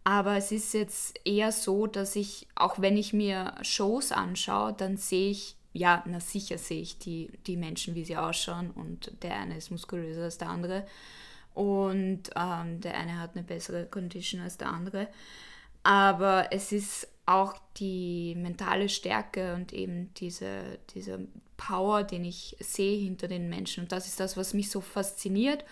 Aber 0.03 0.37
es 0.37 0.53
ist 0.53 0.73
jetzt 0.73 1.19
eher 1.25 1.51
so, 1.51 1.85
dass 1.85 2.15
ich, 2.15 2.47
auch 2.55 2.79
wenn 2.79 2.95
ich 2.95 3.11
mir 3.11 3.55
Shows 3.61 4.13
anschaue, 4.13 4.71
dann 4.71 4.95
sehe 4.95 5.31
ich 5.31 5.56
ja, 5.77 6.03
na 6.07 6.19
sicher 6.19 6.57
sehe 6.57 6.81
ich 6.81 6.97
die, 6.97 7.31
die 7.45 7.57
Menschen, 7.57 7.95
wie 7.95 8.03
sie 8.03 8.17
ausschauen 8.17 8.71
und 8.71 9.11
der 9.21 9.39
eine 9.39 9.57
ist 9.57 9.71
muskulöser 9.71 10.23
als 10.23 10.37
der 10.37 10.49
andere 10.49 10.85
und 11.53 12.23
ähm, 12.35 12.81
der 12.81 12.97
eine 12.97 13.19
hat 13.19 13.35
eine 13.35 13.43
bessere 13.43 13.85
Condition 13.85 14.41
als 14.41 14.57
der 14.57 14.69
andere. 14.69 15.07
Aber 15.83 16.47
es 16.51 16.71
ist 16.71 17.07
auch 17.25 17.55
die 17.77 18.35
mentale 18.35 18.89
Stärke 18.89 19.55
und 19.55 19.73
eben 19.73 20.13
diese, 20.15 20.79
diese 20.93 21.27
Power, 21.57 22.03
den 22.03 22.25
ich 22.25 22.55
sehe 22.59 22.99
hinter 22.99 23.27
den 23.27 23.49
Menschen. 23.49 23.83
Und 23.83 23.91
das 23.91 24.07
ist 24.07 24.19
das, 24.19 24.37
was 24.37 24.53
mich 24.53 24.69
so 24.69 24.81
fasziniert 24.81 25.65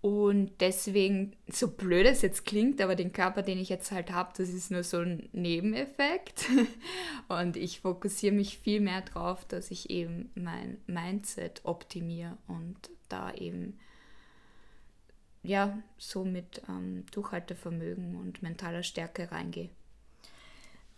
und 0.00 0.52
deswegen, 0.60 1.36
so 1.48 1.68
blöd 1.68 2.06
es 2.06 2.22
jetzt 2.22 2.44
klingt, 2.44 2.80
aber 2.80 2.94
den 2.94 3.12
Körper, 3.12 3.42
den 3.42 3.58
ich 3.58 3.68
jetzt 3.68 3.90
halt 3.90 4.12
habe, 4.12 4.32
das 4.36 4.48
ist 4.48 4.70
nur 4.70 4.84
so 4.84 4.98
ein 4.98 5.28
Nebeneffekt. 5.32 6.46
Und 7.28 7.56
ich 7.56 7.80
fokussiere 7.80 8.34
mich 8.34 8.58
viel 8.58 8.80
mehr 8.80 9.02
darauf, 9.02 9.44
dass 9.44 9.72
ich 9.72 9.90
eben 9.90 10.30
mein 10.34 10.78
Mindset 10.86 11.62
optimiere 11.64 12.38
und 12.46 12.76
da 13.08 13.34
eben 13.34 13.78
ja 15.42 15.78
so 15.98 16.24
mit 16.24 16.62
ähm, 16.68 17.04
Durchhaltevermögen 17.10 18.16
und 18.16 18.42
mentaler 18.42 18.82
Stärke 18.82 19.30
reingehe. 19.30 19.68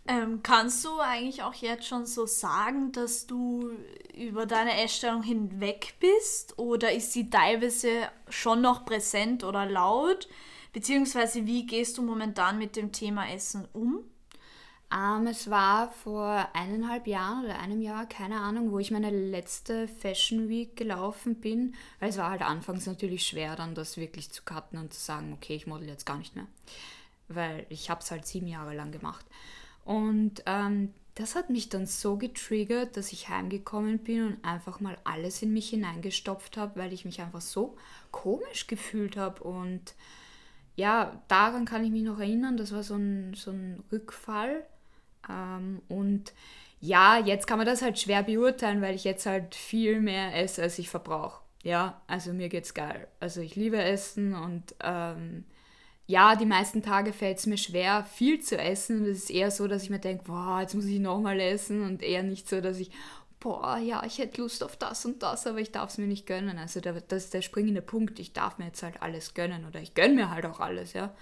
Ähm, 0.07 0.41
kannst 0.41 0.83
du 0.83 0.99
eigentlich 0.99 1.43
auch 1.43 1.53
jetzt 1.53 1.85
schon 1.85 2.05
so 2.05 2.25
sagen, 2.25 2.91
dass 2.91 3.27
du 3.27 3.71
über 4.15 4.45
deine 4.45 4.81
Essstörung 4.81 5.21
hinweg 5.21 5.93
bist 5.99 6.57
oder 6.57 6.91
ist 6.91 7.13
sie 7.13 7.29
teilweise 7.29 8.09
schon 8.27 8.61
noch 8.61 8.83
präsent 8.83 9.43
oder 9.43 9.65
laut? 9.65 10.27
Beziehungsweise 10.73 11.45
wie 11.45 11.65
gehst 11.65 11.97
du 11.97 12.01
momentan 12.01 12.57
mit 12.57 12.75
dem 12.75 12.91
Thema 12.91 13.29
Essen 13.29 13.67
um? 13.73 13.99
Ähm, 14.93 15.27
es 15.27 15.49
war 15.49 15.91
vor 15.91 16.49
eineinhalb 16.53 17.07
Jahren 17.07 17.45
oder 17.45 17.59
einem 17.59 17.81
Jahr, 17.81 18.05
keine 18.07 18.41
Ahnung, 18.41 18.71
wo 18.71 18.79
ich 18.79 18.91
meine 18.91 19.09
letzte 19.09 19.87
Fashion 19.87 20.49
Week 20.49 20.75
gelaufen 20.75 21.35
bin. 21.35 21.75
Weil 21.99 22.09
es 22.09 22.17
war 22.17 22.29
halt 22.29 22.41
anfangs 22.41 22.85
natürlich 22.85 23.25
schwer, 23.25 23.55
dann 23.55 23.75
das 23.75 23.97
wirklich 23.97 24.31
zu 24.31 24.43
cutten 24.43 24.79
und 24.79 24.93
zu 24.93 24.99
sagen, 24.99 25.31
okay, 25.33 25.55
ich 25.55 25.67
model 25.67 25.87
jetzt 25.87 26.05
gar 26.05 26.17
nicht 26.17 26.35
mehr. 26.35 26.47
Weil 27.27 27.65
ich 27.69 27.89
habe 27.89 28.01
es 28.01 28.11
halt 28.11 28.25
sieben 28.25 28.47
Jahre 28.47 28.75
lang 28.75 28.91
gemacht. 28.91 29.25
Und 29.85 30.43
ähm, 30.45 30.93
das 31.15 31.35
hat 31.35 31.49
mich 31.49 31.69
dann 31.69 31.85
so 31.85 32.17
getriggert, 32.17 32.95
dass 32.97 33.11
ich 33.11 33.29
heimgekommen 33.29 33.99
bin 33.99 34.25
und 34.25 34.45
einfach 34.45 34.79
mal 34.79 34.97
alles 35.03 35.41
in 35.41 35.53
mich 35.53 35.69
hineingestopft 35.69 36.57
habe, 36.57 36.79
weil 36.79 36.93
ich 36.93 37.05
mich 37.05 37.21
einfach 37.21 37.41
so 37.41 37.75
komisch 38.11 38.67
gefühlt 38.67 39.17
habe. 39.17 39.43
Und 39.43 39.93
ja, 40.75 41.21
daran 41.27 41.65
kann 41.65 41.83
ich 41.83 41.91
mich 41.91 42.03
noch 42.03 42.19
erinnern, 42.19 42.57
das 42.57 42.71
war 42.71 42.83
so 42.83 42.95
ein, 42.95 43.33
so 43.33 43.51
ein 43.51 43.83
Rückfall. 43.91 44.65
Ähm, 45.29 45.81
und 45.89 46.33
ja, 46.79 47.19
jetzt 47.19 47.45
kann 47.45 47.57
man 47.57 47.67
das 47.67 47.81
halt 47.81 47.99
schwer 47.99 48.23
beurteilen, 48.23 48.81
weil 48.81 48.95
ich 48.95 49.03
jetzt 49.03 49.25
halt 49.25 49.53
viel 49.53 49.99
mehr 50.01 50.35
esse, 50.35 50.63
als 50.63 50.79
ich 50.79 50.89
verbrauche. 50.89 51.41
Ja, 51.63 52.01
also 52.07 52.33
mir 52.33 52.49
geht's 52.49 52.73
geil. 52.73 53.07
Also 53.19 53.41
ich 53.41 53.55
liebe 53.55 53.79
Essen 53.81 54.33
und 54.33 54.73
ähm, 54.81 55.45
ja, 56.07 56.35
die 56.35 56.45
meisten 56.45 56.81
Tage 56.81 57.13
fällt 57.13 57.37
es 57.37 57.45
mir 57.45 57.57
schwer, 57.57 58.03
viel 58.03 58.41
zu 58.41 58.57
essen. 58.57 59.05
Es 59.05 59.19
ist 59.19 59.29
eher 59.31 59.51
so, 59.51 59.67
dass 59.67 59.83
ich 59.83 59.89
mir 59.89 59.99
denke, 59.99 60.25
boah, 60.25 60.59
jetzt 60.61 60.75
muss 60.75 60.85
ich 60.85 60.99
nochmal 60.99 61.39
essen 61.39 61.83
und 61.83 62.01
eher 62.01 62.23
nicht 62.23 62.49
so, 62.49 62.59
dass 62.59 62.79
ich, 62.79 62.91
boah, 63.39 63.77
ja, 63.77 64.03
ich 64.05 64.17
hätte 64.17 64.41
Lust 64.41 64.63
auf 64.63 64.75
das 64.75 65.05
und 65.05 65.23
das, 65.23 65.47
aber 65.47 65.59
ich 65.59 65.71
darf 65.71 65.89
es 65.89 65.97
mir 65.97 66.07
nicht 66.07 66.25
gönnen. 66.25 66.57
Also 66.57 66.81
das 66.81 67.23
ist 67.25 67.33
der 67.33 67.41
springende 67.41 67.81
Punkt. 67.81 68.19
Ich 68.19 68.33
darf 68.33 68.57
mir 68.57 68.65
jetzt 68.65 68.83
halt 68.83 69.01
alles 69.01 69.33
gönnen 69.33 69.65
oder 69.65 69.79
ich 69.81 69.93
gönne 69.93 70.15
mir 70.15 70.29
halt 70.29 70.45
auch 70.45 70.59
alles, 70.59 70.93
ja. 70.93 71.13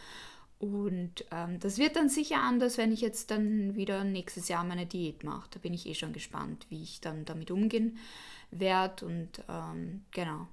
Und 0.59 1.23
ähm, 1.31 1.59
das 1.59 1.77
wird 1.77 1.95
dann 1.95 2.09
sicher 2.09 2.41
anders, 2.41 2.77
wenn 2.77 2.91
ich 2.91 2.99
jetzt 2.99 3.31
dann 3.31 3.75
wieder 3.75 4.03
nächstes 4.03 4.49
Jahr 4.49 4.65
meine 4.65 4.85
Diät 4.85 5.23
mache. 5.23 5.49
Da 5.51 5.59
bin 5.59 5.73
ich 5.73 5.85
eh 5.87 5.95
schon 5.95 6.11
gespannt, 6.11 6.65
wie 6.69 6.83
ich 6.83 6.99
dann 6.99 7.23
damit 7.23 7.49
umgehen 7.49 7.97
werde 8.51 9.05
und 9.05 9.29
ähm, 9.47 10.03
genau. 10.11 10.47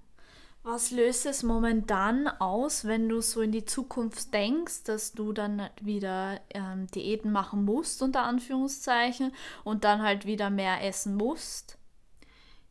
Was 0.69 0.91
löst 0.91 1.27
es 1.27 1.45
momentan 1.45 2.27
aus, 2.27 2.87
wenn 2.87 3.09
du 3.09 3.21
so 3.21 3.41
in 3.41 3.53
die 3.53 3.65
Zukunft 3.65 4.35
denkst, 4.35 4.83
dass 4.83 5.13
du 5.13 5.33
dann 5.33 5.71
wieder 5.81 6.41
ähm, 6.51 6.89
Diäten 6.89 7.31
machen 7.31 7.65
musst, 7.65 8.03
unter 8.03 8.25
Anführungszeichen, 8.25 9.31
und 9.63 9.85
dann 9.85 10.03
halt 10.03 10.27
wieder 10.27 10.51
mehr 10.51 10.83
essen 10.83 11.15
musst? 11.15 11.79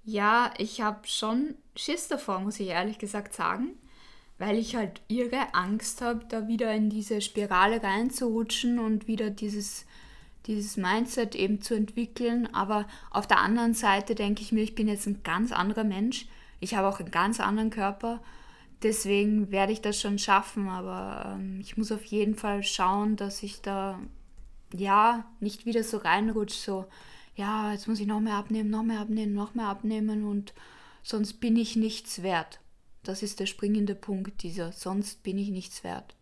Ja, 0.03 0.53
ich 0.57 0.81
habe 0.81 1.07
schon 1.07 1.55
Schiss 1.77 2.09
davor, 2.09 2.41
muss 2.41 2.59
ich 2.59 2.67
ehrlich 2.67 2.99
gesagt 2.99 3.33
sagen, 3.33 3.79
weil 4.39 4.57
ich 4.57 4.75
halt 4.75 4.99
irre 5.07 5.53
Angst 5.53 6.01
habe, 6.01 6.25
da 6.27 6.49
wieder 6.49 6.73
in 6.73 6.89
diese 6.89 7.21
Spirale 7.21 7.81
reinzurutschen 7.81 8.77
und 8.77 9.07
wieder 9.07 9.29
dieses, 9.29 9.85
dieses 10.47 10.75
Mindset 10.75 11.33
eben 11.33 11.61
zu 11.61 11.75
entwickeln. 11.75 12.53
Aber 12.53 12.87
auf 13.09 13.25
der 13.25 13.39
anderen 13.39 13.73
Seite 13.73 14.15
denke 14.15 14.41
ich 14.41 14.51
mir, 14.51 14.63
ich 14.63 14.75
bin 14.75 14.89
jetzt 14.89 15.07
ein 15.07 15.23
ganz 15.23 15.53
anderer 15.53 15.85
Mensch 15.85 16.27
ich 16.65 16.73
habe 16.73 16.87
auch 16.87 16.99
einen 16.99 17.11
ganz 17.11 17.39
anderen 17.39 17.69
Körper. 17.69 18.21
Deswegen 18.81 19.51
werde 19.51 19.71
ich 19.71 19.81
das 19.81 20.01
schon 20.01 20.17
schaffen, 20.17 20.67
aber 20.67 21.35
ähm, 21.35 21.59
ich 21.61 21.77
muss 21.77 21.91
auf 21.91 22.03
jeden 22.05 22.33
Fall 22.33 22.63
schauen, 22.63 23.15
dass 23.15 23.43
ich 23.43 23.61
da 23.61 23.99
ja 24.75 25.25
nicht 25.39 25.67
wieder 25.67 25.83
so 25.83 25.97
reinrutsche, 25.97 26.57
so 26.57 26.85
ja, 27.35 27.71
jetzt 27.71 27.87
muss 27.87 27.99
ich 27.99 28.07
noch 28.07 28.19
mehr 28.19 28.33
abnehmen, 28.33 28.71
noch 28.71 28.81
mehr 28.81 28.99
abnehmen, 28.99 29.33
noch 29.33 29.53
mehr 29.53 29.67
abnehmen 29.67 30.25
und 30.25 30.53
sonst 31.03 31.33
bin 31.33 31.55
ich 31.55 31.75
nichts 31.75 32.23
wert. 32.23 32.59
Das 33.03 33.21
ist 33.21 33.39
der 33.39 33.45
springende 33.45 33.93
Punkt 33.93 34.41
dieser, 34.41 34.71
sonst 34.71 35.21
bin 35.21 35.37
ich 35.37 35.49
nichts 35.49 35.83
wert. 35.83 36.15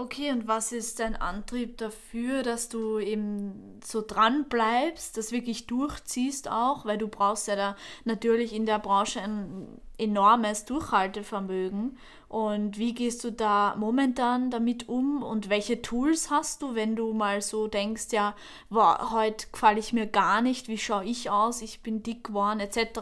Okay, 0.00 0.32
und 0.32 0.48
was 0.48 0.72
ist 0.72 0.98
dein 0.98 1.14
Antrieb 1.14 1.76
dafür, 1.76 2.42
dass 2.42 2.70
du 2.70 2.98
eben 2.98 3.78
so 3.84 4.00
dran 4.00 4.46
bleibst, 4.48 5.18
das 5.18 5.30
wirklich 5.30 5.66
durchziehst 5.66 6.50
auch, 6.50 6.86
weil 6.86 6.96
du 6.96 7.06
brauchst 7.06 7.48
ja 7.48 7.54
da 7.54 7.76
natürlich 8.06 8.54
in 8.54 8.64
der 8.64 8.78
Branche 8.78 9.20
ein 9.20 9.68
enormes 9.98 10.64
Durchhaltevermögen. 10.64 11.98
Und 12.28 12.78
wie 12.78 12.94
gehst 12.94 13.24
du 13.24 13.30
da 13.32 13.74
momentan 13.76 14.50
damit 14.50 14.88
um 14.88 15.22
und 15.22 15.50
welche 15.50 15.82
Tools 15.82 16.30
hast 16.30 16.62
du, 16.62 16.74
wenn 16.74 16.96
du 16.96 17.12
mal 17.12 17.42
so 17.42 17.66
denkst, 17.66 18.06
ja, 18.12 18.34
wow, 18.70 19.10
heute 19.10 19.48
gefalle 19.52 19.80
ich 19.80 19.92
mir 19.92 20.06
gar 20.06 20.40
nicht, 20.40 20.68
wie 20.68 20.78
schaue 20.78 21.04
ich 21.04 21.28
aus, 21.28 21.60
ich 21.60 21.82
bin 21.82 22.02
dick 22.02 22.24
geworden 22.24 22.60
etc., 22.60 23.00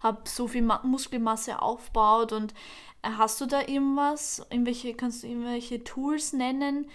habe 0.00 0.20
so 0.24 0.46
viel 0.46 0.62
Muskelmasse 0.62 1.60
aufgebaut 1.60 2.32
und 2.32 2.54
Hast 3.16 3.40
du 3.40 3.46
da 3.46 3.60
irgendwas, 3.60 4.44
irgendwelche, 4.50 4.94
kannst 4.94 5.22
du 5.22 5.28
irgendwelche 5.28 5.82
Tools 5.82 6.32
nennen, 6.32 6.86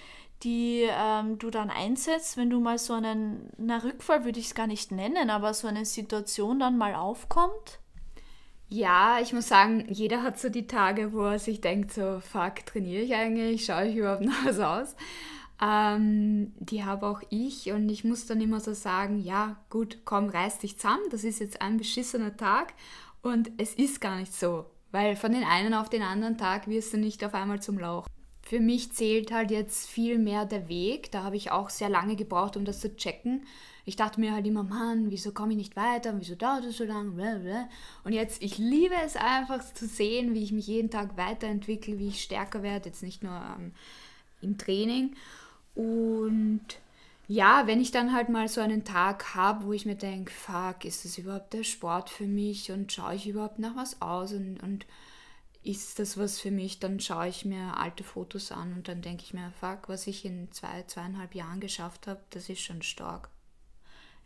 die 0.43 0.87
ähm, 0.89 1.39
du 1.39 1.49
dann 1.49 1.69
einsetzt, 1.69 2.37
wenn 2.37 2.49
du 2.49 2.59
mal 2.59 2.77
so 2.77 2.93
einen, 2.93 3.49
na 3.57 3.77
Rückfall 3.77 4.25
würde 4.25 4.39
ich 4.39 4.47
es 4.47 4.55
gar 4.55 4.67
nicht 4.67 4.91
nennen, 4.91 5.29
aber 5.29 5.53
so 5.53 5.67
eine 5.67 5.85
Situation 5.85 6.59
dann 6.59 6.77
mal 6.77 6.95
aufkommt? 6.95 7.79
Ja, 8.69 9.19
ich 9.21 9.33
muss 9.33 9.47
sagen, 9.47 9.85
jeder 9.89 10.23
hat 10.23 10.39
so 10.39 10.49
die 10.49 10.67
Tage, 10.67 11.13
wo 11.13 11.21
er 11.21 11.39
sich 11.39 11.61
denkt, 11.61 11.93
so, 11.93 12.19
fuck, 12.19 12.65
trainiere 12.65 13.03
ich 13.03 13.13
eigentlich, 13.13 13.65
schaue 13.65 13.87
ich 13.87 13.95
überhaupt 13.95 14.21
noch 14.25 14.45
was 14.45 14.59
aus? 14.59 14.95
Ähm, 15.61 16.53
die 16.59 16.83
habe 16.83 17.07
auch 17.07 17.21
ich 17.29 17.71
und 17.71 17.87
ich 17.89 18.03
muss 18.03 18.25
dann 18.25 18.41
immer 18.41 18.59
so 18.59 18.73
sagen, 18.73 19.19
ja, 19.19 19.57
gut, 19.69 19.99
komm, 20.03 20.27
reiß 20.27 20.59
dich 20.59 20.77
zusammen, 20.77 21.03
das 21.11 21.23
ist 21.23 21.39
jetzt 21.39 21.61
ein 21.61 21.77
beschissener 21.77 22.35
Tag 22.35 22.73
und 23.21 23.51
es 23.57 23.73
ist 23.75 24.01
gar 24.01 24.17
nicht 24.17 24.33
so. 24.33 24.65
Weil 24.93 25.15
von 25.15 25.31
den 25.31 25.43
einen 25.43 25.73
auf 25.73 25.89
den 25.89 26.03
anderen 26.03 26.37
Tag 26.37 26.67
wirst 26.67 26.93
du 26.93 26.97
nicht 26.97 27.25
auf 27.25 27.33
einmal 27.33 27.59
zum 27.59 27.79
Lauch. 27.79 28.05
Für 28.43 28.59
mich 28.59 28.93
zählt 28.93 29.31
halt 29.31 29.49
jetzt 29.49 29.89
viel 29.89 30.19
mehr 30.19 30.45
der 30.45 30.69
Weg. 30.69 31.11
Da 31.11 31.23
habe 31.23 31.35
ich 31.35 31.49
auch 31.49 31.71
sehr 31.71 31.89
lange 31.89 32.15
gebraucht, 32.15 32.57
um 32.57 32.63
das 32.63 32.79
zu 32.79 32.95
checken. 32.95 33.41
Ich 33.85 33.95
dachte 33.95 34.19
mir 34.19 34.33
halt 34.33 34.45
immer, 34.45 34.61
Mann, 34.61 35.09
wieso 35.09 35.31
komme 35.31 35.53
ich 35.53 35.57
nicht 35.57 35.75
weiter? 35.75 36.13
Wieso 36.19 36.35
dauert 36.35 36.65
es 36.65 36.77
so 36.77 36.83
lange? 36.83 37.69
Und 38.03 38.13
jetzt, 38.13 38.43
ich 38.43 38.59
liebe 38.59 38.93
es 39.03 39.15
einfach 39.15 39.65
zu 39.73 39.87
sehen, 39.87 40.35
wie 40.35 40.43
ich 40.43 40.51
mich 40.51 40.67
jeden 40.67 40.91
Tag 40.91 41.17
weiterentwickle, 41.17 41.97
wie 41.97 42.09
ich 42.09 42.21
stärker 42.21 42.61
werde. 42.61 42.89
Jetzt 42.89 43.01
nicht 43.01 43.23
nur 43.23 43.33
ähm, 43.33 43.71
im 44.41 44.59
Training. 44.59 45.15
Und 45.73 46.61
ja, 47.33 47.65
wenn 47.65 47.81
ich 47.81 47.89
dann 47.89 48.13
halt 48.13 48.29
mal 48.29 48.47
so 48.47 48.61
einen 48.61 48.83
Tag 48.83 49.33
habe, 49.33 49.65
wo 49.65 49.73
ich 49.73 49.87
mir 49.87 49.95
denke, 49.95 50.31
fuck, 50.31 50.85
ist 50.85 51.03
das 51.03 51.17
überhaupt 51.17 51.53
der 51.53 51.63
Sport 51.63 52.11
für 52.11 52.27
mich 52.27 52.71
und 52.71 52.91
schaue 52.93 53.15
ich 53.15 53.27
überhaupt 53.27 53.57
nach 53.57 53.75
was 53.75 54.03
aus 54.03 54.33
und, 54.33 54.61
und 54.61 54.85
ist 55.63 55.97
das 55.97 56.15
was 56.15 56.39
für 56.39 56.51
mich, 56.51 56.79
dann 56.79 56.99
schaue 56.99 57.27
ich 57.27 57.43
mir 57.43 57.75
alte 57.75 58.03
Fotos 58.03 58.51
an 58.51 58.73
und 58.73 58.87
dann 58.87 59.01
denke 59.01 59.23
ich 59.23 59.33
mir, 59.33 59.51
fuck, 59.59 59.89
was 59.89 60.05
ich 60.05 60.25
in 60.25 60.51
zwei, 60.51 60.83
zweieinhalb 60.83 61.33
Jahren 61.33 61.59
geschafft 61.59 62.05
habe, 62.05 62.21
das 62.29 62.49
ist 62.49 62.61
schon 62.61 62.83
stark. 62.83 63.29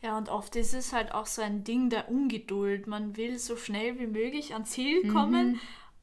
Ja, 0.02 0.18
und 0.18 0.28
oft 0.28 0.58
ist 0.58 0.74
es 0.74 0.92
halt 0.92 1.14
auch 1.14 1.28
so 1.28 1.42
ein 1.42 1.64
Ding 1.64 1.90
der 1.90 2.10
Ungeduld. 2.10 2.88
Man 2.88 3.16
will 3.16 3.40
so 3.40 3.56
schnell 3.56 3.98
wie 4.00 4.08
möglich 4.08 4.54
ans 4.54 4.72
Ziel 4.72 5.12
kommen. 5.12 5.54
Mhm. 5.54 5.60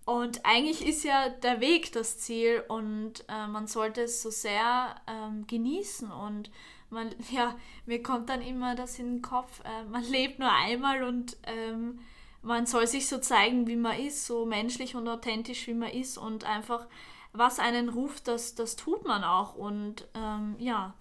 Und 0.06 0.44
eigentlich 0.44 0.86
ist 0.86 1.04
ja 1.04 1.28
der 1.28 1.60
Weg 1.60 1.92
das 1.92 2.18
Ziel 2.18 2.64
und 2.66 3.24
äh, 3.28 3.46
man 3.46 3.66
sollte 3.66 4.02
es 4.02 4.22
so 4.22 4.30
sehr 4.30 4.96
ähm, 5.06 5.46
genießen 5.46 6.10
und 6.10 6.50
man, 6.94 7.14
ja, 7.30 7.54
mir 7.84 8.02
kommt 8.02 8.30
dann 8.30 8.40
immer 8.40 8.74
das 8.74 8.98
in 8.98 9.16
den 9.16 9.22
Kopf, 9.22 9.60
äh, 9.64 9.84
man 9.84 10.04
lebt 10.04 10.38
nur 10.38 10.50
einmal 10.50 11.02
und 11.02 11.36
ähm, 11.44 11.98
man 12.40 12.66
soll 12.66 12.86
sich 12.86 13.08
so 13.08 13.18
zeigen, 13.18 13.66
wie 13.66 13.76
man 13.76 13.98
ist, 13.98 14.26
so 14.26 14.46
menschlich 14.46 14.94
und 14.94 15.08
authentisch, 15.08 15.66
wie 15.66 15.74
man 15.74 15.90
ist 15.90 16.16
und 16.16 16.44
einfach, 16.44 16.86
was 17.32 17.58
einen 17.58 17.88
ruft, 17.88 18.28
das, 18.28 18.54
das 18.54 18.76
tut 18.76 19.04
man 19.04 19.24
auch 19.24 19.54
und 19.54 20.06
ähm, 20.14 20.56
ja. 20.58 20.94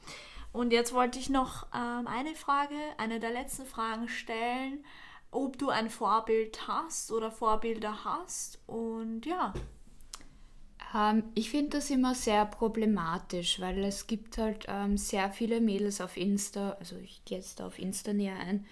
Und 0.51 0.71
jetzt 0.71 0.93
wollte 0.93 1.17
ich 1.17 1.29
noch 1.29 1.65
ähm, 1.73 2.07
eine 2.07 2.35
Frage, 2.35 2.75
eine 2.97 3.19
der 3.19 3.31
letzten 3.31 3.65
Fragen 3.65 4.07
stellen, 4.07 4.85
ob 5.31 5.57
du 5.57 5.69
ein 5.69 5.89
Vorbild 5.89 6.67
hast 6.67 7.11
oder 7.11 7.31
Vorbilder 7.31 8.03
hast 8.03 8.59
und 8.67 9.25
ja. 9.25 9.53
Ähm, 10.93 11.23
ich 11.35 11.49
finde 11.49 11.77
das 11.77 11.89
immer 11.89 12.15
sehr 12.15 12.45
problematisch, 12.45 13.59
weil 13.59 13.83
es 13.83 14.07
gibt 14.07 14.37
halt 14.37 14.65
ähm, 14.67 14.97
sehr 14.97 15.31
viele 15.31 15.61
Mädels 15.61 16.01
auf 16.01 16.17
Insta, 16.17 16.77
also 16.79 16.95
ich 16.97 17.23
gehe 17.25 17.37
jetzt 17.37 17.61
auf 17.61 17.79
Insta 17.79 18.13
näher 18.13 18.37
ein, 18.39 18.65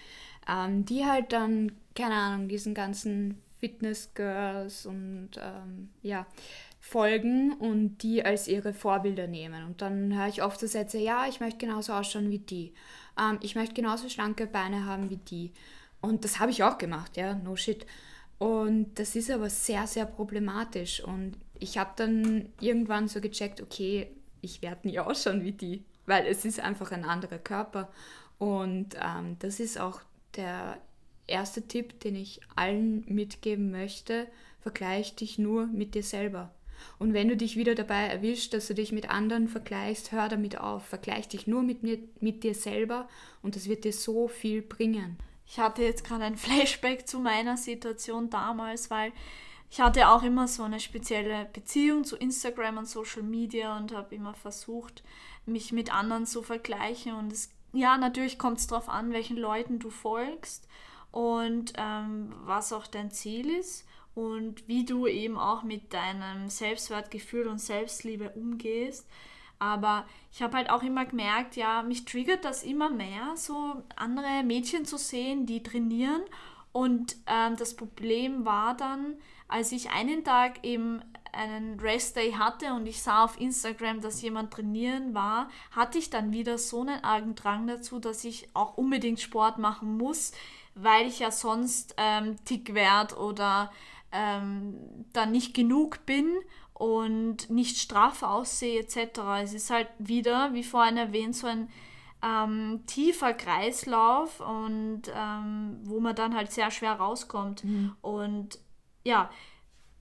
ähm, 0.47 0.85
die 0.85 1.05
halt 1.05 1.33
dann, 1.33 1.71
keine 1.95 2.15
Ahnung, 2.15 2.47
diesen 2.47 2.73
ganzen 2.73 3.41
Fitness-Girls 3.59 4.85
und 4.85 5.29
ähm, 5.37 5.89
ja, 6.01 6.25
folgen 6.79 7.53
und 7.53 7.99
die 7.99 8.25
als 8.25 8.47
ihre 8.47 8.73
Vorbilder 8.73 9.27
nehmen. 9.27 9.65
Und 9.65 9.81
dann 9.81 10.17
höre 10.17 10.27
ich 10.27 10.41
oft 10.41 10.59
so 10.59 10.67
Sätze, 10.67 10.97
ja, 10.97 11.27
ich 11.27 11.39
möchte 11.39 11.59
genauso 11.59 11.93
ausschauen 11.93 12.31
wie 12.31 12.39
die. 12.39 12.73
Ähm, 13.19 13.37
ich 13.41 13.55
möchte 13.55 13.75
genauso 13.75 14.09
schlanke 14.09 14.47
Beine 14.47 14.85
haben 14.85 15.09
wie 15.09 15.17
die. 15.17 15.51
Und 16.01 16.25
das 16.25 16.39
habe 16.39 16.51
ich 16.51 16.63
auch 16.63 16.79
gemacht, 16.79 17.15
ja, 17.17 17.35
no 17.35 17.55
shit. 17.55 17.85
Und 18.39 18.97
das 18.97 19.15
ist 19.15 19.29
aber 19.29 19.51
sehr, 19.51 19.85
sehr 19.85 20.05
problematisch. 20.05 21.03
Und 21.03 21.37
ich 21.61 21.77
habe 21.77 21.91
dann 21.95 22.49
irgendwann 22.59 23.07
so 23.07 23.21
gecheckt, 23.21 23.61
okay, 23.61 24.07
ich 24.41 24.61
werde 24.61 24.87
nie 24.87 24.99
ausschauen 24.99 25.43
wie 25.43 25.53
die, 25.53 25.85
weil 26.05 26.25
es 26.25 26.43
ist 26.43 26.59
einfach 26.59 26.91
ein 26.91 27.05
anderer 27.05 27.37
Körper. 27.37 27.89
Und 28.37 28.95
ähm, 29.01 29.37
das 29.39 29.59
ist 29.59 29.79
auch 29.79 30.01
der 30.35 30.77
erste 31.27 31.67
Tipp, 31.67 31.99
den 32.01 32.15
ich 32.15 32.41
allen 32.55 33.05
mitgeben 33.07 33.71
möchte. 33.71 34.27
Vergleich 34.59 35.15
dich 35.15 35.37
nur 35.37 35.67
mit 35.67 35.95
dir 35.95 36.03
selber. 36.03 36.51
Und 36.97 37.13
wenn 37.13 37.27
du 37.27 37.37
dich 37.37 37.55
wieder 37.57 37.75
dabei 37.75 38.07
erwischst, 38.07 38.53
dass 38.53 38.67
du 38.67 38.73
dich 38.73 38.91
mit 38.91 39.09
anderen 39.09 39.47
vergleichst, 39.47 40.11
hör 40.11 40.29
damit 40.29 40.59
auf. 40.59 40.85
Vergleich 40.85 41.27
dich 41.27 41.45
nur 41.45 41.61
mit, 41.61 41.83
mit 42.21 42.43
dir 42.43 42.55
selber 42.55 43.07
und 43.43 43.55
das 43.55 43.69
wird 43.69 43.83
dir 43.83 43.93
so 43.93 44.27
viel 44.27 44.63
bringen. 44.63 45.17
Ich 45.45 45.59
hatte 45.59 45.83
jetzt 45.83 46.03
gerade 46.03 46.23
ein 46.23 46.37
Flashback 46.37 47.07
zu 47.07 47.19
meiner 47.19 47.57
Situation 47.57 48.31
damals, 48.31 48.89
weil 48.89 49.11
ich 49.71 49.79
hatte 49.79 50.09
auch 50.09 50.21
immer 50.21 50.49
so 50.49 50.63
eine 50.63 50.81
spezielle 50.81 51.45
Beziehung 51.45 52.03
zu 52.03 52.17
Instagram 52.17 52.77
und 52.77 52.89
Social 52.89 53.23
Media 53.23 53.77
und 53.77 53.93
habe 53.93 54.13
immer 54.13 54.33
versucht, 54.33 55.01
mich 55.45 55.71
mit 55.71 55.93
anderen 55.93 56.25
zu 56.25 56.43
vergleichen. 56.43 57.15
Und 57.15 57.31
es, 57.31 57.53
ja, 57.71 57.97
natürlich 57.97 58.37
kommt 58.37 58.57
es 58.57 58.67
darauf 58.67 58.89
an, 58.89 59.13
welchen 59.13 59.37
Leuten 59.37 59.79
du 59.79 59.89
folgst 59.89 60.67
und 61.11 61.71
ähm, 61.77 62.33
was 62.43 62.73
auch 62.73 62.85
dein 62.85 63.11
Ziel 63.11 63.49
ist 63.49 63.87
und 64.13 64.67
wie 64.67 64.83
du 64.83 65.07
eben 65.07 65.39
auch 65.39 65.63
mit 65.63 65.93
deinem 65.93 66.49
Selbstwertgefühl 66.49 67.47
und 67.47 67.59
Selbstliebe 67.59 68.31
umgehst. 68.31 69.07
Aber 69.57 70.05
ich 70.33 70.41
habe 70.41 70.57
halt 70.57 70.69
auch 70.69 70.83
immer 70.83 71.05
gemerkt, 71.05 71.55
ja, 71.55 71.81
mich 71.81 72.03
triggert 72.03 72.43
das 72.43 72.63
immer 72.63 72.89
mehr, 72.89 73.37
so 73.37 73.81
andere 73.95 74.43
Mädchen 74.43 74.83
zu 74.83 74.97
sehen, 74.97 75.45
die 75.45 75.63
trainieren. 75.63 76.23
Und 76.73 77.15
ähm, 77.27 77.55
das 77.55 77.75
Problem 77.75 78.43
war 78.43 78.75
dann, 78.75 79.15
als 79.51 79.71
ich 79.71 79.91
einen 79.91 80.23
Tag 80.23 80.63
eben 80.63 81.01
einen 81.33 81.79
Rest-Day 81.79 82.33
hatte 82.33 82.73
und 82.73 82.85
ich 82.87 83.01
sah 83.01 83.23
auf 83.23 83.39
Instagram, 83.39 84.01
dass 84.01 84.21
jemand 84.21 84.51
trainieren 84.51 85.13
war, 85.13 85.49
hatte 85.71 85.97
ich 85.97 86.09
dann 86.09 86.33
wieder 86.33 86.57
so 86.57 86.81
einen 86.81 87.03
argen 87.03 87.35
Drang 87.35 87.67
dazu, 87.67 87.99
dass 87.99 88.23
ich 88.23 88.49
auch 88.53 88.77
unbedingt 88.77 89.19
Sport 89.19 89.57
machen 89.57 89.97
muss, 89.97 90.31
weil 90.75 91.07
ich 91.07 91.19
ja 91.19 91.31
sonst 91.31 91.95
ähm, 91.97 92.35
dick 92.49 92.73
werde 92.73 93.15
oder 93.15 93.71
ähm, 94.11 94.75
dann 95.13 95.31
nicht 95.31 95.53
genug 95.53 96.05
bin 96.05 96.27
und 96.73 97.49
nicht 97.49 97.77
straff 97.77 98.23
aussehe 98.23 98.79
etc. 98.79 99.19
Es 99.43 99.53
ist 99.53 99.69
halt 99.69 99.87
wieder, 99.99 100.53
wie 100.53 100.63
vorhin 100.63 100.97
erwähnt, 100.97 101.35
so 101.35 101.47
ein 101.47 101.69
ähm, 102.23 102.83
tiefer 102.87 103.33
Kreislauf 103.33 104.39
und 104.39 105.03
ähm, 105.15 105.79
wo 105.83 105.99
man 105.99 106.15
dann 106.15 106.35
halt 106.35 106.51
sehr 106.51 106.71
schwer 106.71 106.93
rauskommt. 106.93 107.63
Mhm. 107.63 107.95
Und 108.01 108.59
ja, 109.03 109.29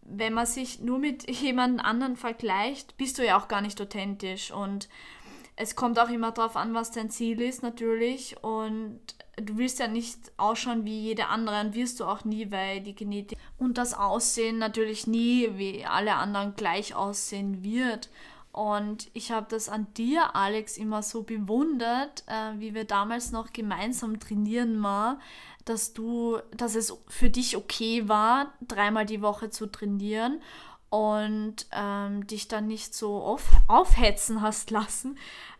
wenn 0.02 0.32
man 0.32 0.46
sich 0.46 0.80
nur 0.80 0.98
mit 0.98 1.28
jemand 1.40 1.84
anderen 1.84 2.16
vergleicht, 2.16 2.96
bist 2.96 3.18
du 3.18 3.24
ja 3.24 3.38
auch 3.38 3.48
gar 3.48 3.60
nicht 3.60 3.80
authentisch. 3.80 4.50
Und 4.50 4.88
es 5.56 5.76
kommt 5.76 5.98
auch 5.98 6.08
immer 6.08 6.32
darauf 6.32 6.56
an, 6.56 6.74
was 6.74 6.90
dein 6.90 7.10
Ziel 7.10 7.40
ist, 7.40 7.62
natürlich. 7.62 8.42
Und 8.42 9.00
du 9.36 9.58
willst 9.58 9.78
ja 9.78 9.88
nicht 9.88 10.18
ausschauen 10.36 10.84
wie 10.84 11.00
jede 11.00 11.26
andere 11.26 11.60
und 11.60 11.74
wirst 11.74 12.00
du 12.00 12.04
auch 12.04 12.24
nie, 12.24 12.50
weil 12.50 12.80
die 12.80 12.94
Genetik 12.94 13.38
und 13.58 13.78
das 13.78 13.94
Aussehen 13.94 14.58
natürlich 14.58 15.06
nie 15.06 15.50
wie 15.54 15.84
alle 15.84 16.14
anderen 16.14 16.56
gleich 16.56 16.94
aussehen 16.94 17.62
wird. 17.62 18.08
Und 18.52 19.10
ich 19.12 19.30
habe 19.30 19.46
das 19.48 19.68
an 19.68 19.86
dir, 19.96 20.34
Alex, 20.34 20.76
immer 20.76 21.02
so 21.02 21.22
bewundert, 21.22 22.24
äh, 22.26 22.58
wie 22.58 22.74
wir 22.74 22.84
damals 22.84 23.30
noch 23.30 23.52
gemeinsam 23.52 24.18
trainieren 24.18 24.82
waren, 24.82 25.20
dass 25.70 25.92
du, 25.92 26.38
dass 26.56 26.74
es 26.74 26.92
für 27.08 27.30
dich 27.30 27.56
okay 27.56 28.08
war, 28.08 28.52
dreimal 28.60 29.06
die 29.06 29.22
Woche 29.22 29.50
zu 29.50 29.66
trainieren 29.66 30.42
und 30.90 31.66
ähm, 31.72 32.26
dich 32.26 32.48
dann 32.48 32.66
nicht 32.66 32.94
so 32.94 33.22
auf, 33.22 33.48
aufhetzen 33.68 34.42
hast 34.42 34.70
lassen, 34.72 35.16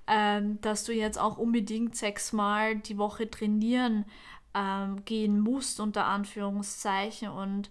ähm, 0.07 0.61
dass 0.61 0.85
du 0.85 0.93
jetzt 0.93 1.19
auch 1.19 1.39
unbedingt 1.39 1.97
sechsmal 1.97 2.77
die 2.77 2.99
Woche 2.99 3.31
trainieren 3.31 4.05
ähm, 4.53 5.05
gehen 5.05 5.39
musst, 5.39 5.79
unter 5.79 6.07
Anführungszeichen. 6.07 7.29
Und 7.29 7.71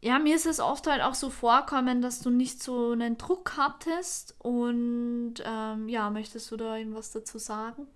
ja, 0.00 0.18
mir 0.18 0.34
ist 0.34 0.46
es 0.46 0.60
oft 0.60 0.86
halt 0.86 1.02
auch 1.02 1.14
so 1.14 1.28
vorkommen, 1.28 2.00
dass 2.00 2.20
du 2.20 2.30
nicht 2.30 2.62
so 2.62 2.92
einen 2.92 3.18
Druck 3.18 3.58
hattest. 3.58 4.34
Und 4.38 5.34
ähm, 5.44 5.90
ja, 5.90 6.08
möchtest 6.08 6.50
du 6.50 6.56
da 6.56 6.76
irgendwas 6.76 7.12
dazu 7.12 7.38
sagen? 7.38 7.86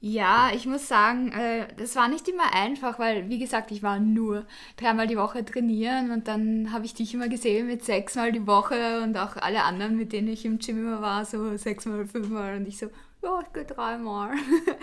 Ja, 0.00 0.50
ich 0.54 0.66
muss 0.66 0.88
sagen, 0.88 1.32
äh, 1.32 1.66
das 1.78 1.96
war 1.96 2.08
nicht 2.08 2.28
immer 2.28 2.52
einfach, 2.52 2.98
weil, 2.98 3.28
wie 3.30 3.38
gesagt, 3.38 3.70
ich 3.72 3.82
war 3.82 3.98
nur 3.98 4.46
dreimal 4.76 5.06
die 5.06 5.16
Woche 5.16 5.44
trainieren 5.44 6.10
und 6.10 6.28
dann 6.28 6.70
habe 6.72 6.84
ich 6.84 6.94
dich 6.94 7.14
immer 7.14 7.28
gesehen 7.28 7.66
mit 7.66 7.82
sechsmal 7.84 8.30
die 8.30 8.46
Woche 8.46 9.00
und 9.02 9.16
auch 9.16 9.36
alle 9.36 9.64
anderen, 9.64 9.96
mit 9.96 10.12
denen 10.12 10.28
ich 10.28 10.44
im 10.44 10.58
Gym 10.58 10.78
immer 10.78 11.00
war, 11.00 11.24
so 11.24 11.56
sechsmal, 11.56 12.06
fünfmal 12.06 12.58
und 12.58 12.68
ich 12.68 12.78
so, 12.78 12.86
ja, 13.22 13.40
ich 13.40 13.52
gehe 13.54 13.64
dreimal. 13.64 14.34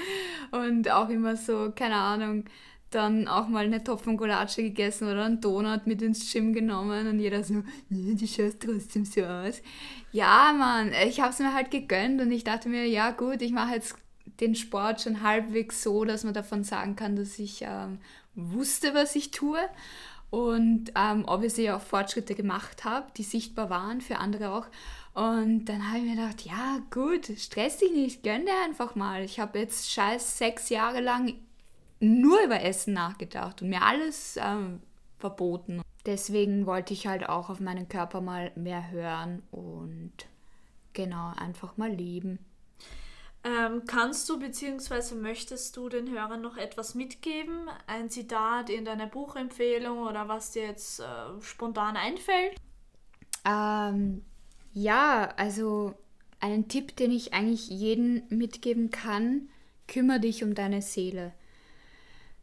und 0.52 0.90
auch 0.90 1.10
immer 1.10 1.36
so, 1.36 1.72
keine 1.76 1.96
Ahnung, 1.96 2.46
dann 2.90 3.28
auch 3.28 3.48
mal 3.48 3.66
eine 3.66 3.84
Topfengulatsche 3.84 4.64
gegessen 4.64 5.08
oder 5.10 5.26
einen 5.26 5.42
Donut 5.42 5.86
mit 5.88 6.02
ins 6.02 6.32
Gym 6.32 6.54
genommen 6.54 7.08
und 7.08 7.20
jeder 7.20 7.44
so, 7.44 7.64
nee, 7.90 8.16
du 8.16 8.28
schaust 8.28 8.62
trotzdem 8.62 9.06
so 9.06 9.24
aus. 9.24 9.62
Ja, 10.12 10.54
Mann, 10.58 10.92
ich 11.08 11.20
habe 11.22 11.30
es 11.30 11.40
mir 11.40 11.54
halt 11.54 11.72
gegönnt 11.72 12.20
und 12.20 12.32
ich 12.32 12.44
dachte 12.44 12.68
mir, 12.70 12.88
ja 12.88 13.12
gut, 13.12 13.42
ich 13.42 13.52
mache 13.52 13.76
jetzt 13.76 13.96
den 14.40 14.56
Sport 14.56 15.02
schon 15.02 15.22
halbwegs 15.22 15.84
so, 15.84 16.06
dass 16.06 16.24
man 16.24 16.34
davon 16.34 16.64
sagen 16.64 16.96
kann, 16.96 17.16
dass 17.16 17.40
ich 17.40 17.62
ähm, 17.62 18.00
wusste, 18.36 18.94
was 18.94 19.16
ich 19.16 19.32
tue 19.32 19.60
und 20.30 20.92
ähm, 20.96 21.26
obviously 21.28 21.70
auch 21.70 21.82
Fortschritte 21.82 22.34
gemacht 22.34 22.86
habe, 22.86 23.06
die 23.16 23.24
sichtbar 23.24 23.70
waren 23.70 24.02
für 24.02 24.18
andere 24.18 24.52
auch. 24.52 24.66
Und 25.14 25.66
dann 25.66 25.88
habe 25.88 26.00
ich 26.00 26.06
mir 26.06 26.16
gedacht, 26.16 26.42
ja 26.42 26.80
gut, 26.90 27.28
stress 27.38 27.78
dich 27.78 27.92
nicht, 27.92 28.24
gönn 28.24 28.46
dir 28.46 28.64
einfach 28.66 28.96
mal. 28.96 29.24
Ich 29.24 29.40
habe 29.40 29.60
jetzt 29.60 29.92
scheiß 29.92 30.40
sechs 30.40 30.70
Jahre 30.70 31.02
lang 31.02 31.36
nur 32.00 32.44
über 32.44 32.62
Essen 32.62 32.94
nachgedacht 32.94 33.62
und 33.62 33.70
mir 33.70 33.84
alles 33.84 34.38
ähm, 34.42 34.82
verboten. 35.20 35.84
Deswegen 36.06 36.66
wollte 36.66 36.94
ich 36.94 37.06
halt 37.06 37.30
auch 37.30 37.50
auf 37.50 37.60
meinen 37.60 37.88
Körper 37.88 38.20
mal 38.20 38.52
mehr 38.56 38.90
hören 38.90 39.44
und 39.52 40.14
genau 40.94 41.32
einfach 41.38 41.78
mal 41.78 41.92
leben. 41.92 42.40
Ähm, 43.46 43.84
kannst 43.86 44.30
du 44.30 44.40
bzw. 44.40 45.16
möchtest 45.16 45.76
du 45.76 45.90
den 45.90 46.10
Hörern 46.10 46.42
noch 46.42 46.56
etwas 46.56 46.96
mitgeben? 46.96 47.70
Ein 47.88 48.10
Zitat 48.10 48.70
in 48.70 48.86
deiner 48.86 49.08
Buchempfehlung 49.08 50.00
oder 50.00 50.30
was 50.30 50.52
dir 50.52 50.64
jetzt 50.64 51.02
äh, 51.02 51.42
spontan 51.42 51.98
einfällt? 51.98 52.56
Ähm, 53.46 54.24
ja, 54.74 55.34
also 55.36 55.94
einen 56.40 56.70
Tipp, 56.70 56.96
den 56.96 57.12
ich 57.12 57.34
eigentlich 57.34 57.68
jedem 57.68 58.24
mitgeben 58.30 58.92
kann, 58.92 59.50
kümmere 59.88 60.22
dich 60.22 60.44
um 60.44 60.56
deine 60.56 60.82
Seele. 60.82 61.34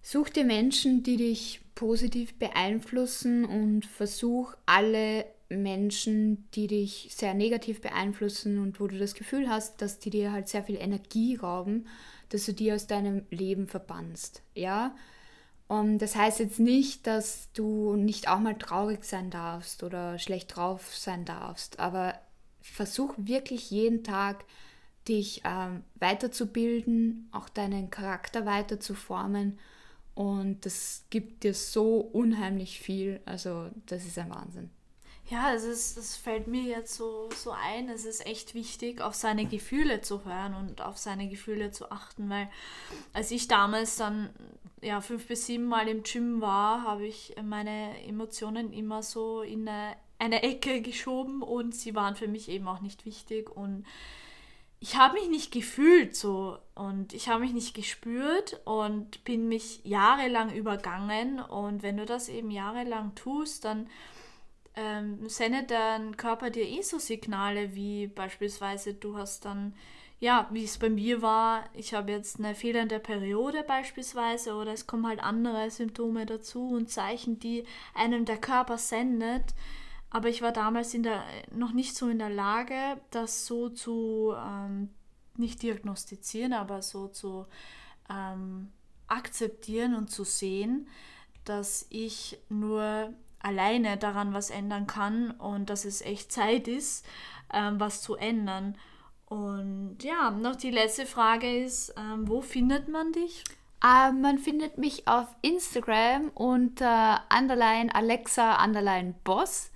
Such 0.03 0.31
dir 0.31 0.45
Menschen, 0.45 1.03
die 1.03 1.17
dich 1.17 1.63
positiv 1.75 2.39
beeinflussen 2.39 3.45
und 3.47 3.87
versuch 3.87 4.55
alle 4.67 5.25
Menschen, 5.51 6.49
die 6.55 6.67
dich 6.67 7.11
sehr 7.15 7.35
negativ 7.35 7.81
beeinflussen 7.81 8.59
und 8.59 8.81
wo 8.81 8.87
du 8.87 8.99
das 8.99 9.15
Gefühl 9.15 9.49
hast, 9.49 9.83
dass 9.83 9.99
die 9.99 10.11
dir 10.11 10.33
halt 10.33 10.49
sehr 10.49 10.65
viel 10.65 10.77
Energie 10.77 11.37
rauben, 11.37 11.87
dass 12.31 12.47
du 12.47 12.55
die 12.55 12.73
aus 12.73 12.87
deinem 12.87 13.27
Leben 13.31 13.67
verbannst. 13.67 14.43
Ja? 14.55 14.95
Und 15.69 15.99
das 15.99 16.17
heißt 16.17 16.41
jetzt 16.41 16.61
nicht, 16.61 17.07
dass 17.07 17.49
du 17.53 17.97
nicht 17.97 18.29
auch 18.29 18.41
mal 18.41 18.57
traurig 18.57 19.05
sein 19.05 19.31
darfst 19.31 19.83
oder 19.83 20.19
schlecht 20.19 20.57
drauf 20.57 20.97
sein 20.97 21.25
darfst, 21.25 21.79
aber 21.79 22.15
versuch 22.61 23.15
wirklich 23.17 23.71
jeden 23.71 24.03
Tag 24.05 24.45
dich 25.09 25.43
ähm, 25.45 25.83
weiterzubilden, 25.97 27.29
auch 27.33 27.49
deinen 27.49 27.91
Charakter 27.91 28.47
weiter 28.47 28.81
zu 28.81 28.95
formen 28.95 29.59
und 30.15 30.67
das 30.67 31.07
gibt 31.11 31.45
dir 31.45 31.55
so 31.55 31.97
unheimlich 31.99 32.81
viel. 32.81 33.21
Also 33.25 33.71
das 33.87 34.05
ist 34.05 34.19
ein 34.19 34.31
Wahnsinn. 34.31 34.71
Ja, 35.31 35.55
es 35.55 35.63
ist, 35.63 35.97
es 35.97 36.17
fällt 36.17 36.49
mir 36.49 36.63
jetzt 36.63 36.97
so, 36.97 37.29
so 37.37 37.53
ein, 37.53 37.89
es 37.89 38.05
ist 38.05 38.27
echt 38.27 38.53
wichtig, 38.55 39.01
auf 39.01 39.15
seine 39.15 39.47
Gefühle 39.47 40.01
zu 40.01 40.25
hören 40.25 40.55
und 40.55 40.83
auf 40.83 40.99
seine 40.99 41.29
Gefühle 41.29 41.71
zu 41.71 41.93
achten, 41.93 42.29
weil 42.29 42.51
als 43.13 43.31
ich 43.31 43.47
damals 43.47 43.95
dann 43.95 44.31
ja, 44.83 45.01
fünf 45.01 45.29
bis 45.29 45.47
sieben 45.47 45.67
Mal 45.67 45.87
im 45.87 46.03
Gym 46.03 46.41
war, 46.41 46.83
habe 46.83 47.07
ich 47.07 47.37
meine 47.45 48.03
Emotionen 48.03 48.73
immer 48.73 49.05
so 49.05 49.43
in 49.43 49.69
eine, 49.69 49.95
eine 50.19 50.43
Ecke 50.43 50.83
geschoben 50.83 51.43
und 51.43 51.77
sie 51.77 51.95
waren 51.95 52.17
für 52.17 52.27
mich 52.29 52.49
eben 52.49 52.67
auch 52.67 52.81
nicht 52.81 53.07
wichtig 53.07 53.55
und 53.55 53.85
ich 54.81 54.97
habe 54.97 55.15
mich 55.15 55.29
nicht 55.29 55.53
gefühlt 55.53 56.17
so 56.17 56.59
und 56.75 57.13
ich 57.13 57.29
habe 57.29 57.43
mich 57.43 57.53
nicht 57.53 57.75
gespürt 57.75 58.61
und 58.65 59.23
bin 59.23 59.47
mich 59.47 59.85
jahrelang 59.85 60.53
übergangen 60.53 61.39
und 61.39 61.85
wenn 61.85 61.99
du 61.99 62.05
das 62.05 62.29
eben 62.29 62.51
jahrelang 62.51 63.15
tust, 63.15 63.65
dann 63.65 63.87
ähm, 64.81 65.29
sendet 65.29 65.71
dein 65.71 66.17
Körper 66.17 66.49
dir 66.49 66.67
eh 66.67 66.81
so 66.81 66.99
Signale, 66.99 67.75
wie 67.75 68.07
beispielsweise 68.07 68.95
du 68.95 69.17
hast 69.19 69.45
dann, 69.45 69.75
ja, 70.21 70.49
wie 70.51 70.65
es 70.65 70.79
bei 70.79 70.89
mir 70.89 71.21
war, 71.21 71.65
ich 71.75 71.93
habe 71.93 72.13
jetzt 72.13 72.39
eine 72.39 72.55
fehlende 72.55 72.99
Periode 72.99 73.63
beispielsweise 73.63 74.55
oder 74.55 74.73
es 74.73 74.87
kommen 74.87 75.07
halt 75.07 75.23
andere 75.23 75.71
Symptome 75.71 76.25
dazu 76.25 76.71
und 76.71 76.89
Zeichen, 76.89 77.39
die 77.39 77.65
einem 77.95 78.25
der 78.25 78.39
Körper 78.39 78.79
sendet. 78.79 79.55
Aber 80.09 80.29
ich 80.29 80.41
war 80.41 80.53
damals 80.53 80.95
in 80.95 81.03
der, 81.03 81.23
noch 81.53 81.73
nicht 81.73 81.95
so 81.95 82.09
in 82.09 82.19
der 82.19 82.31
Lage, 82.31 83.01
das 83.11 83.47
so 83.47 83.69
zu, 83.69 84.35
ähm, 84.35 84.89
nicht 85.37 85.63
diagnostizieren, 85.63 86.55
aber 86.55 86.81
so 86.81 87.07
zu 87.09 87.47
ähm, 88.09 88.73
akzeptieren 89.09 89.95
und 89.95 90.11
zu 90.11 90.25
sehen, 90.25 90.89
dass 91.45 91.87
ich 91.91 92.39
nur 92.49 93.13
alleine 93.41 93.97
daran 93.97 94.33
was 94.33 94.51
ändern 94.51 94.87
kann 94.87 95.33
und 95.33 95.71
dass 95.71 95.85
es 95.85 96.03
echt 96.03 96.33
Zeit 96.33 96.69
ist, 96.69 97.05
ähm, 97.53 97.81
was 97.81 98.03
zu 98.03 98.17
ändern. 98.17 98.77
Und 99.27 99.99
ja, 100.03 100.31
noch 100.31 100.57
die 100.57 100.71
letzte 100.71 101.07
Frage 101.07 101.63
ist, 101.63 101.95
ähm, 101.97 102.29
wo 102.29 102.41
findet 102.43 102.89
man 102.89 103.13
dich? 103.13 103.45
Uh, 103.83 104.13
man 104.13 104.39
findet 104.39 104.77
mich 104.77 105.09
auf 105.09 105.27
Instagram 105.41 106.31
unter 106.35 107.23
underline 107.35 107.95
Alexa 107.95 108.63
underline 108.63 109.15
Boss 109.25 109.71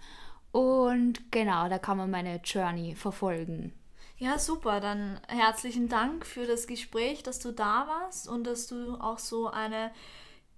und 0.52 1.32
genau, 1.32 1.68
da 1.68 1.78
kann 1.78 1.96
man 1.96 2.10
meine 2.10 2.40
Journey 2.44 2.94
verfolgen. 2.94 3.72
Ja, 4.18 4.38
super. 4.38 4.80
Dann 4.80 5.20
herzlichen 5.26 5.88
Dank 5.88 6.24
für 6.24 6.46
das 6.46 6.66
Gespräch, 6.66 7.22
dass 7.22 7.40
du 7.40 7.50
da 7.50 7.86
warst 7.88 8.28
und 8.28 8.44
dass 8.44 8.68
du 8.68 8.94
auch 8.94 9.18
so 9.18 9.48
eine 9.48 9.90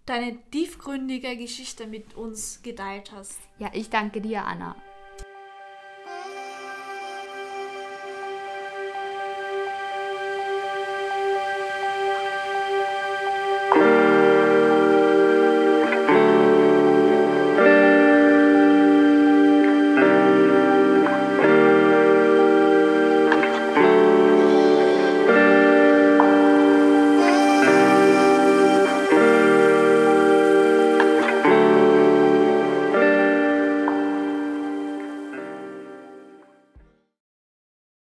deine 0.07 0.39
tiefgründige 0.51 1.37
Geschichte 1.37 1.87
mit 1.87 2.15
uns 2.15 2.63
geteilt 2.63 3.13
hast. 3.13 3.39
Ja, 3.59 3.71
ich 3.73 3.91
danke 3.91 4.21
dir, 4.21 4.45
Anna. 4.45 4.77